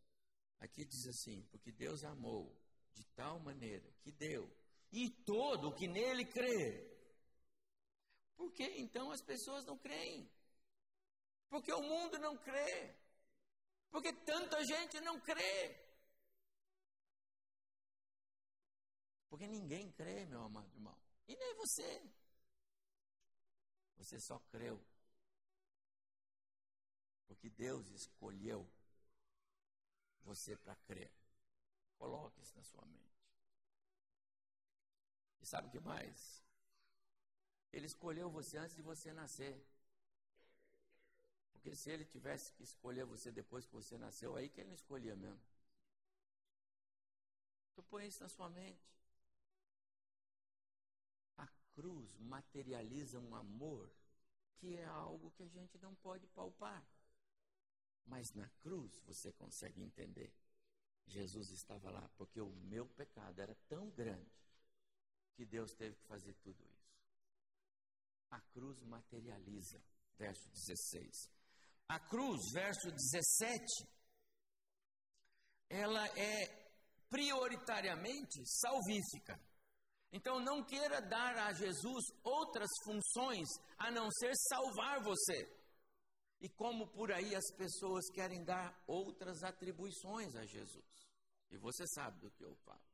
aqui 0.61 0.85
diz 0.85 1.07
assim: 1.07 1.43
porque 1.51 1.73
Deus 1.73 2.05
amou 2.05 2.57
de 2.95 3.05
tal 3.09 3.41
maneira 3.41 3.91
que 4.01 4.13
deu, 4.13 4.51
e 4.93 5.11
todo 5.25 5.69
o 5.69 5.75
que 5.75 5.87
nele 5.87 6.25
crê. 6.25 6.87
Por 8.37 8.53
que 8.53 8.65
então 8.79 9.11
as 9.11 9.23
pessoas 9.23 9.65
não 9.65 9.77
creem? 9.77 10.31
Porque 11.49 11.73
o 11.73 11.83
mundo 11.83 12.19
não 12.19 12.37
crê. 12.37 12.95
Porque 13.91 14.13
tanta 14.13 14.65
gente 14.65 15.01
não 15.01 15.21
crê. 15.21 15.89
Porque 19.29 19.47
ninguém 19.47 19.91
crê, 19.93 20.25
meu 20.27 20.43
amado 20.43 20.71
irmão. 20.73 20.97
E 21.27 21.37
nem 21.37 21.55
você. 21.55 22.03
Você 23.97 24.19
só 24.21 24.39
creu. 24.51 24.83
Porque 27.27 27.51
Deus 27.51 27.87
escolheu 27.91 28.67
você 30.23 30.57
para 30.57 30.77
crer. 30.77 31.13
Coloque 31.99 32.41
isso 32.41 32.57
na 32.57 32.63
sua 32.63 32.85
mente. 32.87 33.18
E 35.41 35.47
sabe 35.47 35.69
o 35.69 35.71
que 35.71 35.81
mais? 35.81 36.43
Ele 37.73 37.87
escolheu 37.87 38.31
você 38.31 38.57
antes 38.59 38.77
de 38.77 38.83
você 38.83 39.13
nascer. 39.13 39.65
Porque 41.53 41.75
se 41.75 41.91
ele 41.91 42.05
tivesse 42.05 42.53
que 42.53 42.63
escolher 42.63 43.05
você 43.05 43.31
depois 43.31 43.67
que 43.67 43.73
você 43.73 43.99
nasceu, 43.99 44.37
aí 44.37 44.49
que 44.49 44.61
ele 44.61 44.69
não 44.69 44.75
escolhia 44.75 45.17
mesmo. 45.17 45.41
Então 47.73 47.85
põe 47.85 48.07
isso 48.07 48.23
na 48.23 48.29
sua 48.29 48.49
mente 48.49 48.89
cruz 51.79 52.19
materializa 52.19 53.21
um 53.21 53.37
amor 53.37 53.89
que 54.57 54.77
é 54.77 54.85
algo 54.87 55.31
que 55.31 55.45
a 55.45 55.47
gente 55.47 55.79
não 55.79 55.95
pode 55.95 56.27
palpar. 56.27 56.85
Mas 58.05 58.35
na 58.35 58.49
cruz 58.63 58.99
você 59.07 59.33
consegue 59.33 59.81
entender. 59.81 60.33
Jesus 61.07 61.53
estava 61.53 61.89
lá 61.89 62.11
porque 62.17 62.41
o 62.41 62.51
meu 62.51 62.85
pecado 62.85 63.41
era 63.41 63.55
tão 63.69 63.89
grande 63.91 64.48
que 65.39 65.47
Deus 65.47 65.73
teve 65.75 65.95
que 65.95 66.07
fazer 66.09 66.35
tudo 66.43 66.61
isso. 66.65 66.91
A 68.31 68.41
cruz 68.53 68.83
materializa, 68.83 69.81
verso 70.19 70.51
16. 70.51 71.31
A 71.89 72.01
cruz, 72.01 72.41
verso 72.53 72.91
17, 72.91 73.65
ela 75.71 76.05
é 76.19 76.69
prioritariamente 77.09 78.45
salvífica. 78.47 79.41
Então 80.11 80.41
não 80.41 80.65
queira 80.65 81.01
dar 81.01 81.39
a 81.39 81.53
Jesus 81.53 82.05
outras 82.25 82.69
funções 82.85 83.47
a 83.79 83.93
não 83.93 84.11
ser 84.11 84.33
salvar 84.51 85.01
você. 85.05 85.57
E 86.41 86.49
como 86.49 86.89
por 86.89 87.13
aí 87.13 87.33
as 87.35 87.55
pessoas 87.57 88.11
querem 88.11 88.43
dar 88.45 88.77
outras 88.89 89.45
atribuições 89.45 90.35
a 90.35 90.45
Jesus. 90.45 91.09
E 91.51 91.57
você 91.57 91.87
sabe 91.95 92.19
do 92.19 92.31
que 92.33 92.45
eu 92.45 92.55
falo. 92.57 92.89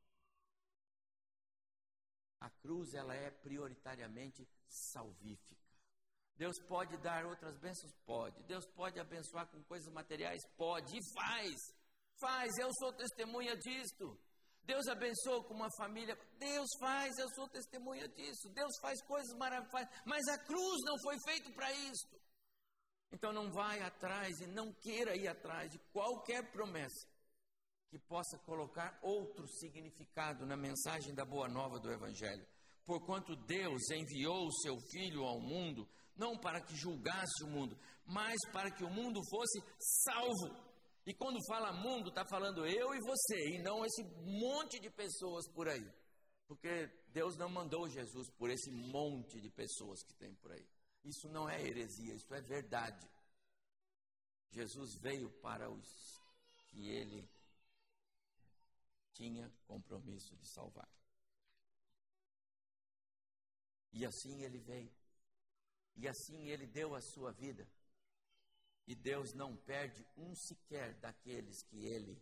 A 2.45 2.49
cruz 2.61 2.93
ela 2.93 3.15
é 3.15 3.31
prioritariamente 3.31 4.47
salvífica. 4.69 5.65
Deus 6.37 6.53
pode 6.67 6.95
dar 6.97 7.25
outras 7.25 7.57
bênçãos? 7.57 7.91
Pode. 8.05 8.43
Deus 8.43 8.67
pode 8.75 8.99
abençoar 8.99 9.47
com 9.47 9.63
coisas 9.63 9.91
materiais? 9.91 10.39
Pode. 10.55 10.95
E 10.95 10.99
faz. 11.15 11.55
Faz. 12.21 12.55
Eu 12.59 12.69
sou 12.77 12.93
testemunha 12.93 13.57
disto. 13.57 14.15
Deus 14.61 14.85
abençoa 14.87 15.43
com 15.45 15.55
uma 15.55 15.69
família. 15.75 16.15
Deus 16.37 16.67
faz, 16.79 17.17
eu 17.17 17.27
sou 17.33 17.49
testemunha 17.49 18.07
disso. 18.09 18.47
Deus 18.53 18.77
faz 18.79 19.01
coisas 19.05 19.35
maravilhosas. 19.39 19.89
Mas 20.05 20.27
a 20.27 20.37
cruz 20.37 20.81
não 20.85 20.99
foi 21.01 21.17
feita 21.25 21.51
para 21.51 21.71
isso. 21.71 22.21
Então 23.11 23.33
não 23.33 23.51
vai 23.51 23.81
atrás 23.81 24.39
e 24.39 24.45
não 24.45 24.71
queira 24.71 25.15
ir 25.15 25.27
atrás 25.27 25.71
de 25.71 25.79
qualquer 25.91 26.51
promessa 26.51 27.07
que 27.89 27.99
possa 27.99 28.37
colocar 28.39 28.97
outro 29.01 29.47
significado 29.47 30.45
na 30.45 30.57
mensagem 30.57 31.13
da 31.13 31.25
boa 31.25 31.47
nova 31.47 31.79
do 31.79 31.91
Evangelho. 31.91 32.45
Porquanto 32.85 33.35
Deus 33.35 33.81
enviou 33.91 34.47
o 34.47 34.53
seu 34.61 34.75
Filho 34.91 35.23
ao 35.23 35.39
mundo, 35.39 35.87
não 36.15 36.37
para 36.37 36.61
que 36.61 36.75
julgasse 36.75 37.43
o 37.43 37.47
mundo, 37.47 37.77
mas 38.05 38.37
para 38.51 38.71
que 38.71 38.83
o 38.83 38.89
mundo 38.89 39.19
fosse 39.29 39.59
salvo. 39.79 40.65
E 41.05 41.13
quando 41.13 41.37
fala 41.47 41.71
mundo, 41.73 42.09
está 42.09 42.25
falando 42.25 42.65
eu 42.65 42.93
e 42.93 42.99
você, 42.99 43.55
e 43.55 43.61
não 43.61 43.85
esse 43.85 44.03
monte 44.23 44.79
de 44.79 44.89
pessoas 44.89 45.47
por 45.53 45.67
aí. 45.67 45.87
Porque 46.47 46.87
Deus 47.11 47.35
não 47.37 47.49
mandou 47.49 47.89
Jesus 47.89 48.29
por 48.37 48.49
esse 48.49 48.71
monte 48.71 49.41
de 49.41 49.49
pessoas 49.49 50.03
que 50.03 50.13
tem 50.15 50.33
por 50.35 50.51
aí. 50.51 50.65
Isso 51.03 51.27
não 51.29 51.49
é 51.49 51.61
heresia, 51.61 52.13
isso 52.13 52.33
é 52.33 52.41
verdade. 52.41 53.07
Jesus 54.51 54.95
veio 55.01 55.29
para 55.41 55.69
os 55.69 55.85
que 56.67 56.89
ele 56.89 57.27
tinha 59.15 59.49
compromisso 59.65 60.35
de 60.35 60.45
salvar. 60.45 60.89
E 63.91 64.05
assim 64.05 64.43
ele 64.43 64.59
veio. 64.59 64.93
E 65.95 66.07
assim 66.07 66.49
ele 66.49 66.67
deu 66.67 66.93
a 66.93 67.01
sua 67.01 67.31
vida 67.31 67.65
E 68.85 68.93
Deus 68.93 69.33
não 69.33 69.55
perde 69.55 70.05
um 70.15 70.35
sequer 70.35 70.93
daqueles 70.95 71.63
que 71.63 71.85
Ele 71.85 72.21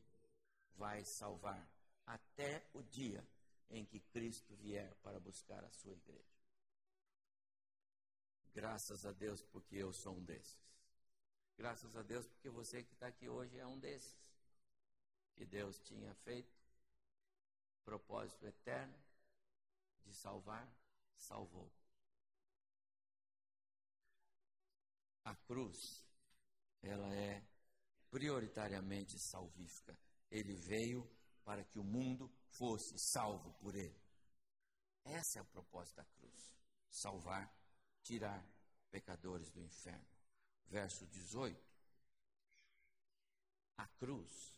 vai 0.76 1.04
salvar, 1.04 1.68
até 2.06 2.66
o 2.74 2.82
dia 2.82 3.28
em 3.70 3.86
que 3.86 4.00
Cristo 4.00 4.56
vier 4.56 4.94
para 5.04 5.20
buscar 5.20 5.64
a 5.66 5.70
sua 5.72 5.94
igreja. 5.94 6.34
Graças 8.54 9.06
a 9.06 9.12
Deus, 9.12 9.42
porque 9.42 9.76
eu 9.76 9.92
sou 9.92 10.16
um 10.16 10.24
desses. 10.24 10.64
Graças 11.58 11.96
a 11.96 12.02
Deus, 12.02 12.26
porque 12.28 12.50
você 12.50 12.84
que 12.84 12.94
está 12.94 13.08
aqui 13.08 13.28
hoje 13.28 13.58
é 13.60 13.68
um 13.68 13.80
desses. 13.80 14.18
Que 15.36 15.46
Deus 15.46 15.80
tinha 15.80 16.14
feito 16.24 16.63
propósito 17.84 18.46
eterno 18.46 18.98
de 20.04 20.14
salvar, 20.14 20.68
salvou. 21.16 21.72
A 25.24 25.36
cruz, 25.36 26.06
ela 26.82 27.14
é 27.16 27.42
prioritariamente 28.10 29.18
salvífica. 29.20 29.98
Ele 30.30 30.56
veio 30.56 31.10
para 31.44 31.64
que 31.64 31.80
o 31.80 31.84
mundo 31.84 32.30
fosse 32.50 32.98
salvo 32.98 33.54
por 33.60 33.76
ele. 33.76 34.02
Esse 35.06 35.40
é 35.40 35.42
o 35.42 35.46
propósito 35.46 35.96
da 35.98 36.06
cruz: 36.06 36.56
salvar, 36.90 37.54
tirar 38.02 38.46
pecadores 38.92 39.50
do 39.52 39.62
inferno. 39.62 40.08
Verso 40.68 41.06
18. 41.08 41.74
A 43.78 43.88
cruz 43.88 44.56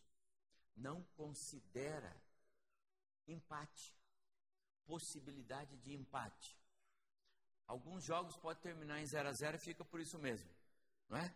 não 0.76 1.04
considera 1.16 2.25
empate, 3.28 3.96
possibilidade 4.86 5.78
de 5.78 5.94
empate. 5.94 6.58
Alguns 7.68 8.04
jogos 8.04 8.38
podem 8.38 8.62
terminar 8.62 9.00
em 9.00 9.06
0 9.06 9.30
a 9.30 9.34
0 9.34 9.58
e 9.58 9.60
fica 9.60 9.84
por 9.84 10.00
isso 10.00 10.20
mesmo, 10.20 10.50
não 11.10 11.18
é? 11.18 11.36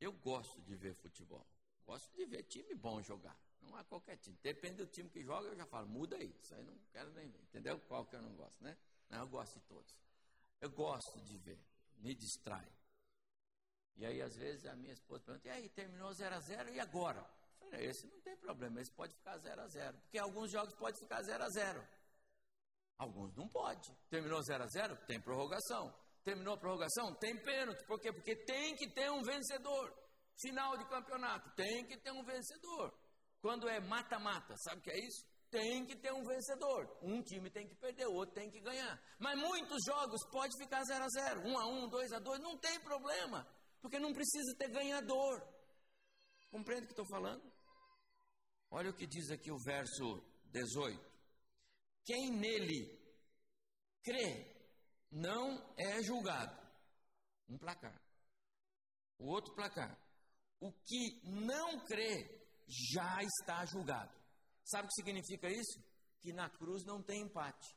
Eu 0.00 0.12
gosto 0.12 0.60
de 0.62 0.74
ver 0.74 0.94
futebol. 0.94 1.46
Gosto 1.84 2.12
de 2.16 2.24
ver 2.26 2.44
time 2.44 2.74
bom 2.74 3.02
jogar. 3.02 3.36
Não 3.60 3.76
há 3.76 3.84
qualquer 3.84 4.16
time. 4.16 4.36
Depende 4.42 4.76
do 4.76 4.86
time 4.86 5.08
que 5.08 5.22
joga, 5.22 5.48
eu 5.48 5.56
já 5.56 5.66
falo, 5.66 5.88
muda 5.88 6.16
aí. 6.16 6.34
Isso 6.42 6.54
aí 6.54 6.62
não 6.64 6.76
quero 6.90 7.12
nem 7.12 7.28
ver. 7.28 7.40
Entendeu? 7.42 7.78
Qual 7.80 8.04
que 8.06 8.16
eu 8.16 8.22
não 8.22 8.34
gosto, 8.34 8.62
né? 8.62 8.76
Não, 9.08 9.20
eu 9.20 9.28
gosto 9.28 9.58
de 9.58 9.66
todos. 9.66 9.94
Eu 10.60 10.70
gosto 10.70 11.20
de 11.20 11.38
ver. 11.38 11.60
Me 11.98 12.14
distrai. 12.14 12.68
E 13.96 14.06
aí, 14.06 14.20
às 14.22 14.34
vezes, 14.36 14.66
a 14.66 14.74
minha 14.74 14.92
esposa 14.92 15.22
pergunta: 15.24 15.48
e 15.48 15.50
aí, 15.50 15.68
terminou 15.68 16.12
0 16.12 16.34
a 16.34 16.40
0 16.40 16.70
e 16.70 16.80
agora? 16.80 17.24
Falei, 17.70 17.86
esse 17.86 18.06
não 18.06 18.20
tem 18.20 18.36
problema, 18.36 18.80
esse 18.80 18.92
pode 18.92 19.14
ficar 19.14 19.36
0 19.38 19.60
a 19.60 19.66
0 19.66 19.98
Porque 19.98 20.18
alguns 20.18 20.50
jogos 20.50 20.74
podem 20.74 21.00
ficar 21.00 21.22
0 21.22 21.42
a 21.42 21.48
0 21.48 21.88
Alguns 22.98 23.34
não 23.34 23.48
pode. 23.48 23.92
Terminou 24.08 24.42
0 24.42 24.62
a 24.62 24.66
0 24.66 24.96
Tem 25.06 25.20
prorrogação. 25.20 25.92
Terminou 26.22 26.54
a 26.54 26.58
prorrogação? 26.58 27.14
Tem 27.16 27.36
pênalti. 27.42 27.84
Por 27.84 28.00
quê? 28.00 28.12
Porque 28.12 28.36
tem 28.44 28.76
que 28.76 28.88
ter 28.90 29.10
um 29.10 29.22
vencedor. 29.22 29.92
Final 30.40 30.76
de 30.76 30.84
campeonato, 30.88 31.50
tem 31.54 31.84
que 31.86 31.96
ter 31.98 32.10
um 32.10 32.24
vencedor. 32.24 32.92
Quando 33.40 33.68
é 33.68 33.80
mata-mata, 33.80 34.54
sabe 34.56 34.80
o 34.80 34.82
que 34.82 34.90
é 34.90 34.98
isso? 34.98 35.26
Tem 35.50 35.84
que 35.84 35.96
ter 35.96 36.12
um 36.12 36.24
vencedor. 36.24 36.98
Um 37.02 37.22
time 37.22 37.50
tem 37.50 37.66
que 37.66 37.74
perder, 37.74 38.06
o 38.06 38.14
outro 38.14 38.34
tem 38.34 38.50
que 38.50 38.60
ganhar. 38.60 38.98
Mas 39.18 39.38
muitos 39.38 39.78
jogos 39.84 40.24
pode 40.30 40.56
ficar 40.56 40.82
0 40.84 41.04
a 41.04 41.08
0 41.08 41.40
1 41.42 41.58
a 41.58 41.66
1 41.66 41.88
2 41.88 42.12
a 42.12 42.18
2 42.20 42.40
não 42.40 42.56
tem 42.56 42.80
problema. 42.80 43.46
Porque 43.82 43.98
não 43.98 44.12
precisa 44.12 44.56
ter 44.56 44.68
ganhador. 44.70 45.42
Compreende 46.50 46.84
o 46.84 46.86
que 46.86 46.92
estou 46.92 47.06
falando? 47.06 47.51
Olha 48.74 48.88
o 48.88 48.94
que 48.94 49.06
diz 49.06 49.30
aqui 49.30 49.52
o 49.52 49.58
verso 49.58 50.24
18. 50.46 50.98
Quem 52.06 52.30
nele 52.30 52.98
crê 54.02 54.50
não 55.10 55.74
é 55.76 56.02
julgado. 56.02 56.58
Um 57.50 57.58
placar. 57.58 58.00
O 59.18 59.26
outro 59.26 59.54
placar. 59.54 59.94
O 60.58 60.72
que 60.72 61.20
não 61.22 61.84
crê 61.84 62.48
já 62.66 63.22
está 63.22 63.62
julgado. 63.66 64.10
Sabe 64.64 64.86
o 64.86 64.88
que 64.88 65.02
significa 65.02 65.50
isso? 65.50 65.78
Que 66.22 66.32
na 66.32 66.48
cruz 66.48 66.82
não 66.86 67.02
tem 67.02 67.24
empate. 67.24 67.76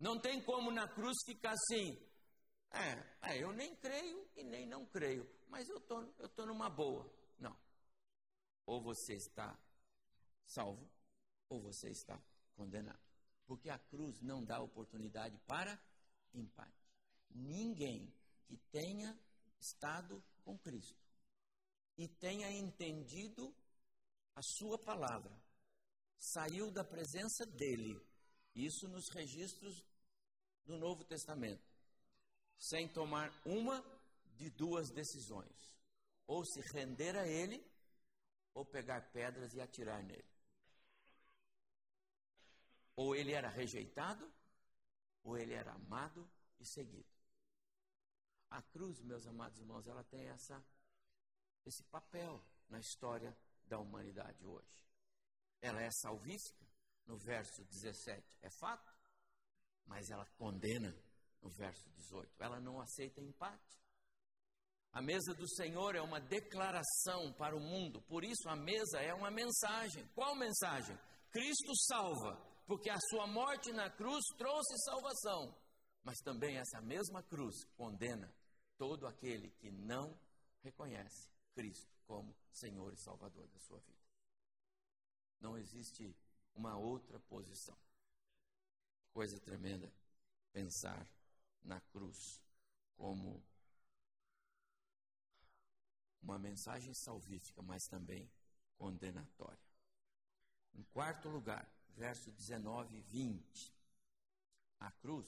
Não 0.00 0.20
tem 0.20 0.42
como 0.42 0.72
na 0.72 0.88
cruz 0.88 1.16
ficar 1.24 1.52
assim. 1.52 1.96
É, 2.72 3.30
é 3.30 3.44
eu 3.44 3.52
nem 3.52 3.76
creio 3.76 4.28
e 4.34 4.42
nem 4.42 4.66
não 4.66 4.84
creio, 4.86 5.24
mas 5.46 5.68
eu 5.68 5.80
tô, 5.82 6.02
eu 6.18 6.28
tô 6.30 6.44
numa 6.46 6.68
boa. 6.68 7.08
Não. 7.38 7.56
Ou 8.66 8.82
você 8.82 9.14
está 9.14 9.56
salvo, 10.46 10.88
ou 11.48 11.60
você 11.60 11.90
está 11.90 12.20
condenado. 12.54 12.98
Porque 13.46 13.68
a 13.68 13.78
cruz 13.78 14.20
não 14.22 14.44
dá 14.44 14.60
oportunidade 14.60 15.38
para 15.46 15.78
empate. 16.34 16.86
Ninguém 17.30 18.12
que 18.46 18.56
tenha 18.70 19.18
estado 19.60 20.22
com 20.44 20.58
Cristo 20.58 20.96
e 21.98 22.08
tenha 22.08 22.50
entendido 22.50 23.54
a 24.34 24.42
sua 24.42 24.78
palavra 24.78 25.32
saiu 26.18 26.70
da 26.70 26.84
presença 26.84 27.44
dele, 27.46 28.00
isso 28.54 28.88
nos 28.88 29.08
registros 29.10 29.84
do 30.64 30.76
Novo 30.76 31.04
Testamento, 31.04 31.62
sem 32.58 32.88
tomar 32.88 33.30
uma 33.44 33.84
de 34.34 34.50
duas 34.50 34.90
decisões: 34.90 35.76
ou 36.26 36.44
se 36.44 36.60
render 36.72 37.16
a 37.16 37.26
ele, 37.26 37.64
ou 38.54 38.64
pegar 38.64 39.12
pedras 39.12 39.52
e 39.54 39.60
atirar 39.60 40.02
nele. 40.02 40.35
Ou 42.96 43.14
ele 43.14 43.32
era 43.32 43.48
rejeitado, 43.48 44.28
ou 45.22 45.36
ele 45.36 45.52
era 45.52 45.72
amado 45.72 46.28
e 46.58 46.66
seguido. 46.66 47.08
A 48.50 48.62
cruz, 48.62 49.00
meus 49.02 49.26
amados 49.26 49.58
irmãos, 49.58 49.86
ela 49.86 50.02
tem 50.04 50.26
essa, 50.28 50.64
esse 51.64 51.84
papel 51.84 52.42
na 52.68 52.78
história 52.78 53.36
da 53.66 53.78
humanidade 53.78 54.44
hoje. 54.46 54.86
Ela 55.60 55.82
é 55.82 55.90
salvífica, 55.90 56.66
no 57.06 57.16
verso 57.18 57.64
17, 57.64 58.38
é 58.42 58.50
fato, 58.50 58.92
mas 59.84 60.10
ela 60.10 60.26
condena 60.36 60.94
no 61.42 61.50
verso 61.50 61.88
18. 61.90 62.42
Ela 62.42 62.60
não 62.60 62.80
aceita 62.80 63.20
empate. 63.20 63.76
A 64.92 65.02
mesa 65.02 65.34
do 65.34 65.48
Senhor 65.48 65.94
é 65.94 66.00
uma 66.00 66.20
declaração 66.20 67.32
para 67.34 67.54
o 67.54 67.60
mundo, 67.60 68.00
por 68.02 68.24
isso 68.24 68.48
a 68.48 68.56
mesa 68.56 69.00
é 69.00 69.12
uma 69.12 69.30
mensagem. 69.30 70.06
Qual 70.14 70.34
mensagem? 70.34 70.98
Cristo 71.30 71.74
salva, 71.86 72.34
porque 72.66 72.90
a 72.90 72.98
sua 73.10 73.26
morte 73.26 73.72
na 73.72 73.88
cruz 73.88 74.24
trouxe 74.36 74.76
salvação, 74.84 75.56
mas 76.02 76.18
também 76.18 76.58
essa 76.58 76.80
mesma 76.80 77.22
cruz 77.22 77.64
condena 77.76 78.32
todo 78.76 79.06
aquele 79.06 79.50
que 79.52 79.70
não 79.70 80.18
reconhece 80.62 81.30
Cristo 81.54 81.96
como 82.06 82.36
Senhor 82.52 82.92
e 82.92 83.00
Salvador 83.02 83.48
da 83.48 83.60
sua 83.60 83.78
vida. 83.80 84.04
Não 85.40 85.56
existe 85.56 86.14
uma 86.54 86.76
outra 86.76 87.20
posição. 87.20 87.76
Coisa 89.12 89.38
tremenda 89.40 89.92
pensar 90.52 91.08
na 91.62 91.80
cruz 91.80 92.42
como 92.96 93.42
uma 96.20 96.38
mensagem 96.38 96.92
salvífica, 96.94 97.62
mas 97.62 97.82
também 97.84 98.28
condenatória. 98.76 99.64
Em 100.74 100.82
quarto 100.84 101.28
lugar, 101.28 101.70
verso 101.96 102.30
19 102.30 102.96
e 102.96 103.00
20. 103.00 103.74
A 104.80 104.92
cruz, 104.92 105.26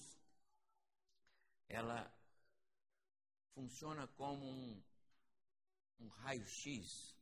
ela 1.68 2.12
funciona 3.54 4.06
como 4.08 4.44
um 4.46 4.82
um 6.00 6.08
raio-x, 6.08 7.14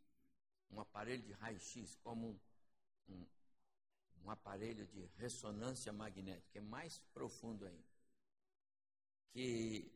um 0.70 0.80
aparelho 0.80 1.22
de 1.22 1.32
raio-x, 1.32 1.96
como 2.02 2.28
um, 2.28 2.38
um, 3.08 3.26
um, 4.22 4.30
aparelho 4.30 4.86
de 4.86 5.06
ressonância 5.16 5.92
magnética, 5.92 6.58
é 6.58 6.62
mais 6.62 6.98
profundo 7.12 7.66
ainda, 7.66 7.88
que 9.32 9.90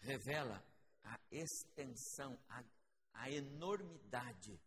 revela 0.00 0.64
a 1.02 1.18
extensão, 1.30 2.38
a, 2.48 2.64
a 3.14 3.30
enormidade 3.30 4.60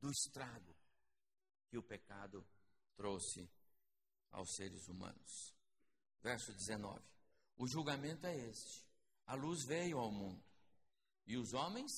do 0.00 0.10
estrago 0.10 0.75
que 1.68 1.78
o 1.78 1.82
pecado 1.82 2.46
trouxe 2.96 3.48
aos 4.30 4.54
seres 4.54 4.88
humanos. 4.88 5.54
Verso 6.22 6.52
19: 6.52 7.02
O 7.56 7.66
julgamento 7.66 8.26
é 8.26 8.36
este: 8.36 8.84
a 9.26 9.34
luz 9.34 9.64
veio 9.64 9.98
ao 9.98 10.10
mundo 10.10 10.42
e 11.26 11.36
os 11.36 11.52
homens 11.52 11.90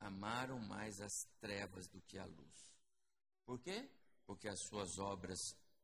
amaram 0.00 0.58
mais 0.58 1.00
as 1.00 1.12
trevas 1.40 1.86
do 1.88 2.00
que 2.02 2.18
a 2.18 2.24
luz. 2.24 2.72
Por 3.44 3.60
quê? 3.60 3.88
Porque 4.26 4.48
as 4.48 4.60
suas 4.68 4.98
obras 4.98 5.38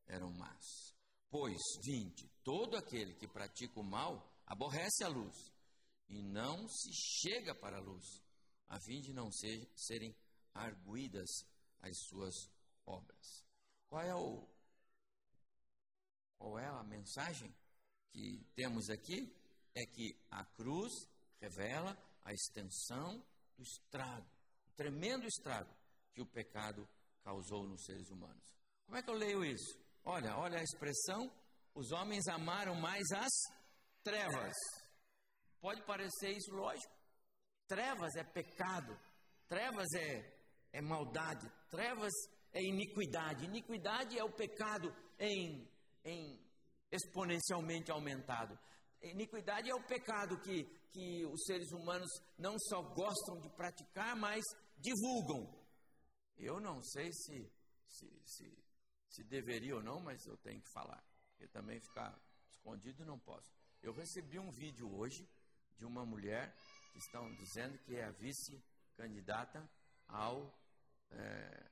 eram 0.07 0.33
más. 0.33 0.95
Pois, 1.31 1.61
20, 1.85 2.29
todo 2.43 2.77
aquele 2.77 3.15
que 3.15 3.29
pratica 3.29 3.79
o 3.79 3.85
mal 3.85 4.33
aborrece 4.47 5.05
a 5.05 5.09
luz 5.09 5.53
e 6.09 6.23
não 6.23 6.67
se 6.69 6.91
chega 6.93 7.55
para 7.55 7.77
a 7.77 7.83
luz, 7.83 8.23
a 8.67 8.81
fim 8.81 9.01
de 9.01 9.13
não 9.13 9.31
ser, 9.31 9.71
serem 9.77 10.17
arguídas 10.55 11.29
as 11.81 11.97
suas 12.09 12.35
obras. 12.89 13.45
Qual 13.89 14.03
é 14.03 14.15
o 14.15 14.49
qual 16.39 16.59
é 16.59 16.67
a 16.67 16.83
mensagem 16.85 17.53
que 18.11 18.45
temos 18.55 18.89
aqui? 18.91 19.35
É 19.75 19.85
que 19.87 20.17
a 20.31 20.45
cruz 20.45 20.93
revela 21.41 21.97
a 22.25 22.33
extensão 22.33 23.25
do 23.57 23.63
estrago, 23.63 24.29
o 24.67 24.71
tremendo 24.77 25.27
estrago 25.27 25.75
que 26.15 26.23
o 26.23 26.27
pecado 26.27 26.89
causou 27.23 27.67
nos 27.67 27.85
seres 27.85 28.09
humanos. 28.11 28.45
Como 28.87 28.97
é 28.97 29.03
que 29.03 29.11
eu 29.11 29.15
leio 29.15 29.45
isso? 29.45 29.79
Olha, 30.05 30.37
olha 30.37 30.59
a 30.59 30.63
expressão: 30.63 31.31
os 31.75 31.91
homens 31.93 32.27
amaram 32.29 32.75
mais 32.75 33.05
as 33.13 33.33
trevas. 34.03 34.55
Pode 35.61 35.83
parecer 35.85 36.37
isso 36.37 36.53
lógico. 36.53 36.97
Trevas 37.67 38.15
é 38.17 38.25
pecado, 38.25 38.99
trevas 39.47 39.87
é, 39.95 40.41
é 40.73 40.81
maldade, 40.81 41.51
trevas 41.69 42.13
é 42.53 42.63
iniquidade. 42.63 43.45
Iniquidade 43.45 44.19
é 44.19 44.25
o 44.25 44.33
pecado 44.33 44.95
em, 45.19 45.69
em 46.05 46.41
exponencialmente 46.91 47.91
aumentado. 47.91 48.59
Iniquidade 49.03 49.71
é 49.71 49.75
o 49.75 49.87
pecado 49.87 50.41
que, 50.41 50.65
que 50.91 51.25
os 51.27 51.45
seres 51.45 51.71
humanos 51.73 52.11
não 52.37 52.59
só 52.59 52.83
gostam 52.83 53.41
de 53.41 53.49
praticar, 53.51 54.17
mas 54.17 54.43
divulgam. 54.77 55.57
Eu 56.37 56.61
não 56.61 56.83
sei 56.83 57.13
se, 57.13 57.51
se, 57.89 58.21
se, 58.25 58.65
se 59.09 59.25
deveria 59.25 59.77
ou 59.77 59.83
não, 59.83 60.01
mas 60.01 60.25
eu 60.27 60.37
tenho 60.39 60.61
que 60.61 60.73
falar. 60.73 61.03
Porque 61.31 61.47
também 61.49 61.81
ficar 61.81 62.19
escondido 62.51 63.05
não 63.05 63.19
posso. 63.19 63.53
Eu 63.83 63.93
recebi 63.93 64.39
um 64.39 64.51
vídeo 64.51 64.93
hoje 64.97 65.29
de 65.77 65.85
uma 65.85 66.05
mulher 66.05 66.53
que 66.93 66.99
estão 66.99 67.33
dizendo 67.35 67.79
que 67.79 67.95
é 67.95 68.05
a 68.05 68.11
vice-candidata 68.11 69.69
ao 70.09 70.53
é, 71.11 71.71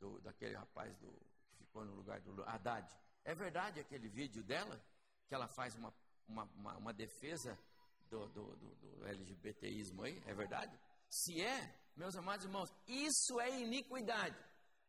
do, 0.00 0.20
daquele 0.20 0.56
rapaz 0.56 0.96
do, 0.98 1.08
que 1.56 1.64
ficou 1.64 1.84
no 1.84 1.94
lugar 1.94 2.20
do 2.20 2.42
Haddad. 2.42 2.88
É 3.24 3.34
verdade 3.34 3.80
aquele 3.80 4.08
vídeo 4.08 4.42
dela 4.42 4.82
que 5.28 5.34
ela 5.34 5.46
faz 5.54 5.76
uma, 5.76 5.94
uma, 6.26 6.44
uma, 6.56 6.76
uma 6.78 6.92
defesa 6.92 7.56
do, 8.08 8.26
do, 8.28 8.56
do, 8.56 8.74
do 8.74 9.06
LGBTismo 9.06 10.02
aí? 10.02 10.20
É 10.26 10.34
verdade? 10.34 10.76
Se 11.08 11.40
é, 11.40 11.74
meus 11.96 12.16
amados 12.16 12.46
irmãos, 12.46 12.70
isso 12.88 13.40
é 13.40 13.60
iniquidade. 13.60 14.36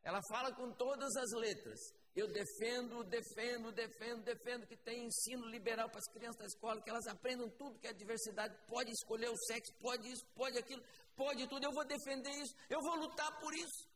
Ela 0.04 0.20
fala 0.30 0.52
com 0.56 0.72
todas 0.72 1.16
as 1.16 1.32
letras. 1.40 1.80
Eu 2.16 2.28
defendo, 2.28 3.04
defendo, 3.04 3.72
defendo, 3.72 4.24
defendo 4.24 4.68
que 4.68 4.76
tem 4.76 5.06
ensino 5.06 5.46
liberal 5.48 5.90
para 5.90 6.00
as 6.00 6.12
crianças 6.12 6.38
da 6.38 6.46
escola, 6.46 6.82
que 6.82 6.90
elas 6.90 7.08
aprendam 7.08 7.50
tudo 7.52 7.80
que 7.80 7.88
é 7.88 7.94
diversidade, 7.94 8.54
pode 8.68 8.92
escolher 8.92 9.30
o 9.30 9.38
sexo, 9.48 9.74
pode 9.80 10.12
isso, 10.12 10.26
pode 10.36 10.58
aquilo, 10.58 10.84
pode 11.16 11.48
tudo. 11.48 11.64
Eu 11.64 11.72
vou 11.72 11.86
defender 11.86 12.32
isso, 12.32 12.54
eu 12.70 12.82
vou 12.82 12.96
lutar 12.96 13.40
por 13.40 13.54
isso. 13.54 13.91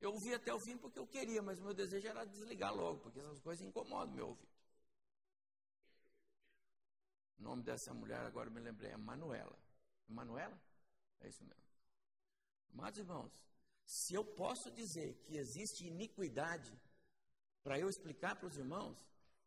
Eu 0.00 0.12
ouvi 0.12 0.34
até 0.34 0.52
o 0.52 0.60
fim 0.60 0.76
porque 0.76 0.98
eu 0.98 1.06
queria, 1.06 1.42
mas 1.42 1.58
o 1.58 1.62
meu 1.62 1.74
desejo 1.74 2.06
era 2.06 2.24
desligar 2.24 2.74
logo, 2.74 3.00
porque 3.00 3.18
essas 3.18 3.40
coisas 3.40 3.66
incomodam 3.66 4.14
meu 4.14 4.28
ouvido. 4.28 4.56
O 7.38 7.42
nome 7.42 7.62
dessa 7.62 7.92
mulher, 7.94 8.20
agora 8.20 8.50
me 8.50 8.60
lembrei, 8.60 8.90
é 8.92 8.96
Manuela. 8.96 9.58
Manuela? 10.08 10.58
É 11.20 11.28
isso 11.28 11.44
mesmo. 11.44 11.64
Amados 12.72 12.98
irmãos, 12.98 13.32
se 13.84 14.14
eu 14.14 14.24
posso 14.24 14.70
dizer 14.70 15.14
que 15.24 15.36
existe 15.36 15.86
iniquidade, 15.86 16.72
para 17.62 17.78
eu 17.78 17.88
explicar 17.88 18.36
para 18.36 18.46
os 18.48 18.56
irmãos, 18.56 18.96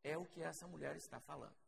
é 0.04 0.18
o 0.18 0.26
que 0.26 0.42
essa 0.42 0.68
mulher 0.68 0.96
está 0.96 1.20
falando. 1.20 1.59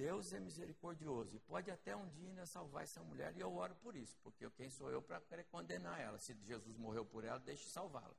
Deus 0.00 0.32
é 0.32 0.40
misericordioso 0.40 1.36
e 1.36 1.40
pode 1.40 1.70
até 1.70 1.94
um 1.94 2.08
dia 2.08 2.26
ainda 2.26 2.46
salvar 2.46 2.84
essa 2.84 3.02
mulher, 3.02 3.36
e 3.36 3.40
eu 3.40 3.54
oro 3.54 3.74
por 3.82 3.94
isso, 3.94 4.16
porque 4.22 4.48
quem 4.52 4.70
sou 4.70 4.90
eu 4.90 5.02
para 5.02 5.20
querer 5.20 5.44
condenar 5.44 6.00
ela? 6.00 6.18
Se 6.18 6.32
Jesus 6.42 6.74
morreu 6.78 7.04
por 7.04 7.22
ela, 7.22 7.38
deixe 7.38 7.68
salvá-la. 7.68 8.16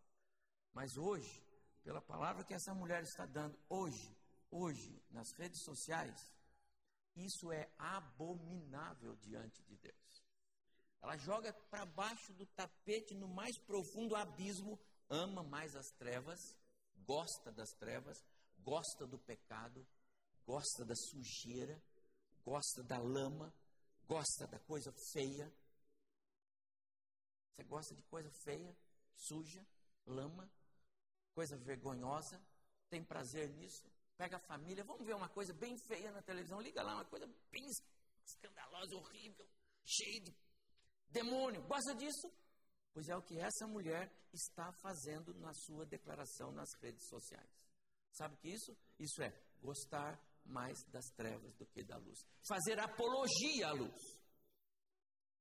Mas 0.74 0.96
hoje, 0.96 1.44
pela 1.84 2.00
palavra 2.00 2.44
que 2.44 2.54
essa 2.54 2.72
mulher 2.76 3.02
está 3.02 3.26
dando, 3.26 3.58
hoje, 3.68 4.16
hoje, 4.52 5.02
nas 5.10 5.32
redes 5.40 5.64
sociais, 5.64 6.32
isso 7.16 7.52
é 7.52 7.68
abominável 7.80 9.16
diante 9.16 9.64
de 9.64 9.76
Deus. 9.78 10.24
Ela 11.02 11.18
joga 11.18 11.52
para 11.72 11.84
baixo 11.88 12.32
do 12.34 12.46
tapete, 12.46 13.16
no 13.16 13.28
mais 13.28 13.58
profundo 13.58 14.16
abismo, 14.16 14.80
ama 15.10 15.42
mais 15.42 15.76
as 15.76 15.88
trevas, 15.98 16.40
gosta 17.08 17.52
das 17.52 17.72
trevas, 17.80 18.24
gosta 18.60 19.08
do 19.08 19.18
pecado, 19.18 19.84
gosta 20.46 20.86
da 20.86 20.96
sujeira, 20.96 21.82
gosta 22.44 22.84
da 22.84 22.98
lama, 22.98 23.54
gosta 24.08 24.48
da 24.48 24.60
coisa 24.60 24.92
feia. 25.14 25.52
Você 27.54 27.64
gosta 27.64 27.96
de 27.96 28.04
coisa 28.04 28.32
feia, 28.44 28.76
suja, 29.16 29.66
lama, 30.06 30.50
coisa 31.34 31.58
vergonhosa, 31.58 32.42
tem 32.90 33.04
prazer 33.04 33.50
nisso? 33.52 33.90
Pega 34.18 34.38
a 34.38 34.48
família, 34.48 34.84
vamos 34.84 35.06
ver 35.06 35.16
uma 35.16 35.30
coisa 35.30 35.54
bem 35.54 35.78
feia 35.88 36.12
na 36.12 36.22
televisão, 36.22 36.62
liga 36.62 36.84
lá, 36.84 36.96
uma 36.96 37.06
coisa 37.06 37.28
bem 37.52 37.66
escandalosa, 38.26 38.96
horrível, 38.96 39.48
cheia 39.84 40.22
de 40.22 40.36
demônio. 41.10 41.62
Gosta 41.64 41.96
disso? 41.96 42.32
Pois 42.94 43.08
é 43.08 43.16
o 43.16 43.22
que 43.22 43.40
essa 43.40 43.66
mulher 43.68 44.12
está 44.34 44.72
fazendo 44.74 45.34
na 45.36 45.54
sua 45.54 45.86
declaração 45.86 46.52
nas 46.52 46.70
redes 46.82 47.08
sociais. 47.08 47.50
Sabe 48.12 48.36
o 48.36 48.38
que 48.38 48.50
isso? 48.50 48.78
Isso 49.00 49.24
é 49.24 49.32
gostar 49.62 50.20
mais 50.46 50.84
das 50.90 51.06
trevas 51.16 51.54
do 51.56 51.66
que 51.66 51.84
da 51.84 51.98
luz. 51.98 52.20
Fazer 52.48 52.80
apologia 52.80 53.68
à 53.68 53.72
luz. 53.74 54.22